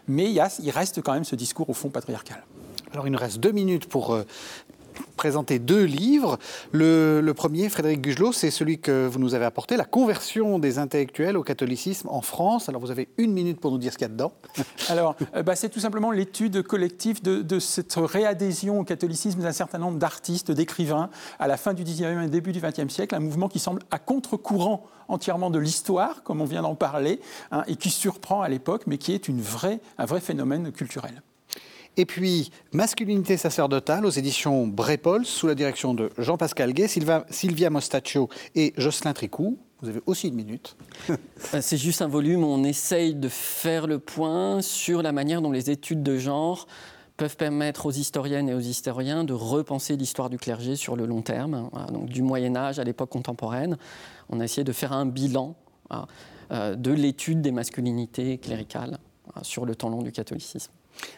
[0.07, 2.43] Mais il, y a, il reste quand même ce discours au fond patriarcal.
[2.93, 4.23] Alors il nous reste deux minutes pour euh,
[5.15, 6.37] présenter deux livres.
[6.71, 11.37] Le, premier, Frédéric Gugelot, c'est celui que vous nous avez apporté, La conversion des intellectuels
[11.37, 12.69] au catholicisme en France.
[12.69, 14.33] Alors vous avez une minute pour nous dire ce qu'il y a dedans.
[14.89, 19.77] Alors, euh, bah, c'est tout simplement l'étude collective de, cette réadhésion au catholicisme d'un certain
[19.77, 23.47] nombre d'artistes, d'écrivains, à la fin du 19e et début du 20e siècle, un mouvement
[23.47, 27.19] qui semble à contre-courant entièrement de l'histoire, comme on vient d'en parler,
[27.51, 31.21] hein, et qui surprend à l'époque, mais qui est un vrai phénomène culturel.
[31.97, 38.29] Et puis, Masculinité sacerdotale aux éditions Brépol, sous la direction de Jean-Pascal Gay, Sylvia Mostaccio
[38.55, 39.59] et Jocelyn Tricou.
[39.81, 40.77] Vous avez aussi une minute.
[41.53, 45.51] Euh, c'est juste un volume on essaye de faire le point sur la manière dont
[45.51, 46.67] les études de genre
[47.17, 51.23] peuvent permettre aux historiennes et aux historiens de repenser l'histoire du clergé sur le long
[51.23, 53.77] terme, hein, donc du Moyen Âge à l'époque contemporaine.
[54.29, 55.55] On a essayé de faire un bilan
[56.51, 58.99] euh, de l'étude des masculinités cléricales
[59.41, 60.71] sur le temps long du catholicisme.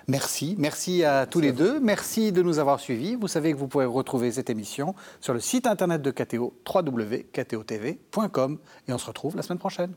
[0.07, 1.79] Merci, merci à tous les deux.
[1.79, 3.15] Merci de nous avoir suivis.
[3.15, 8.59] Vous savez que vous pouvez retrouver cette émission sur le site internet de KTO, www.ktotv.com.
[8.87, 9.93] Et on se retrouve la semaine prochaine.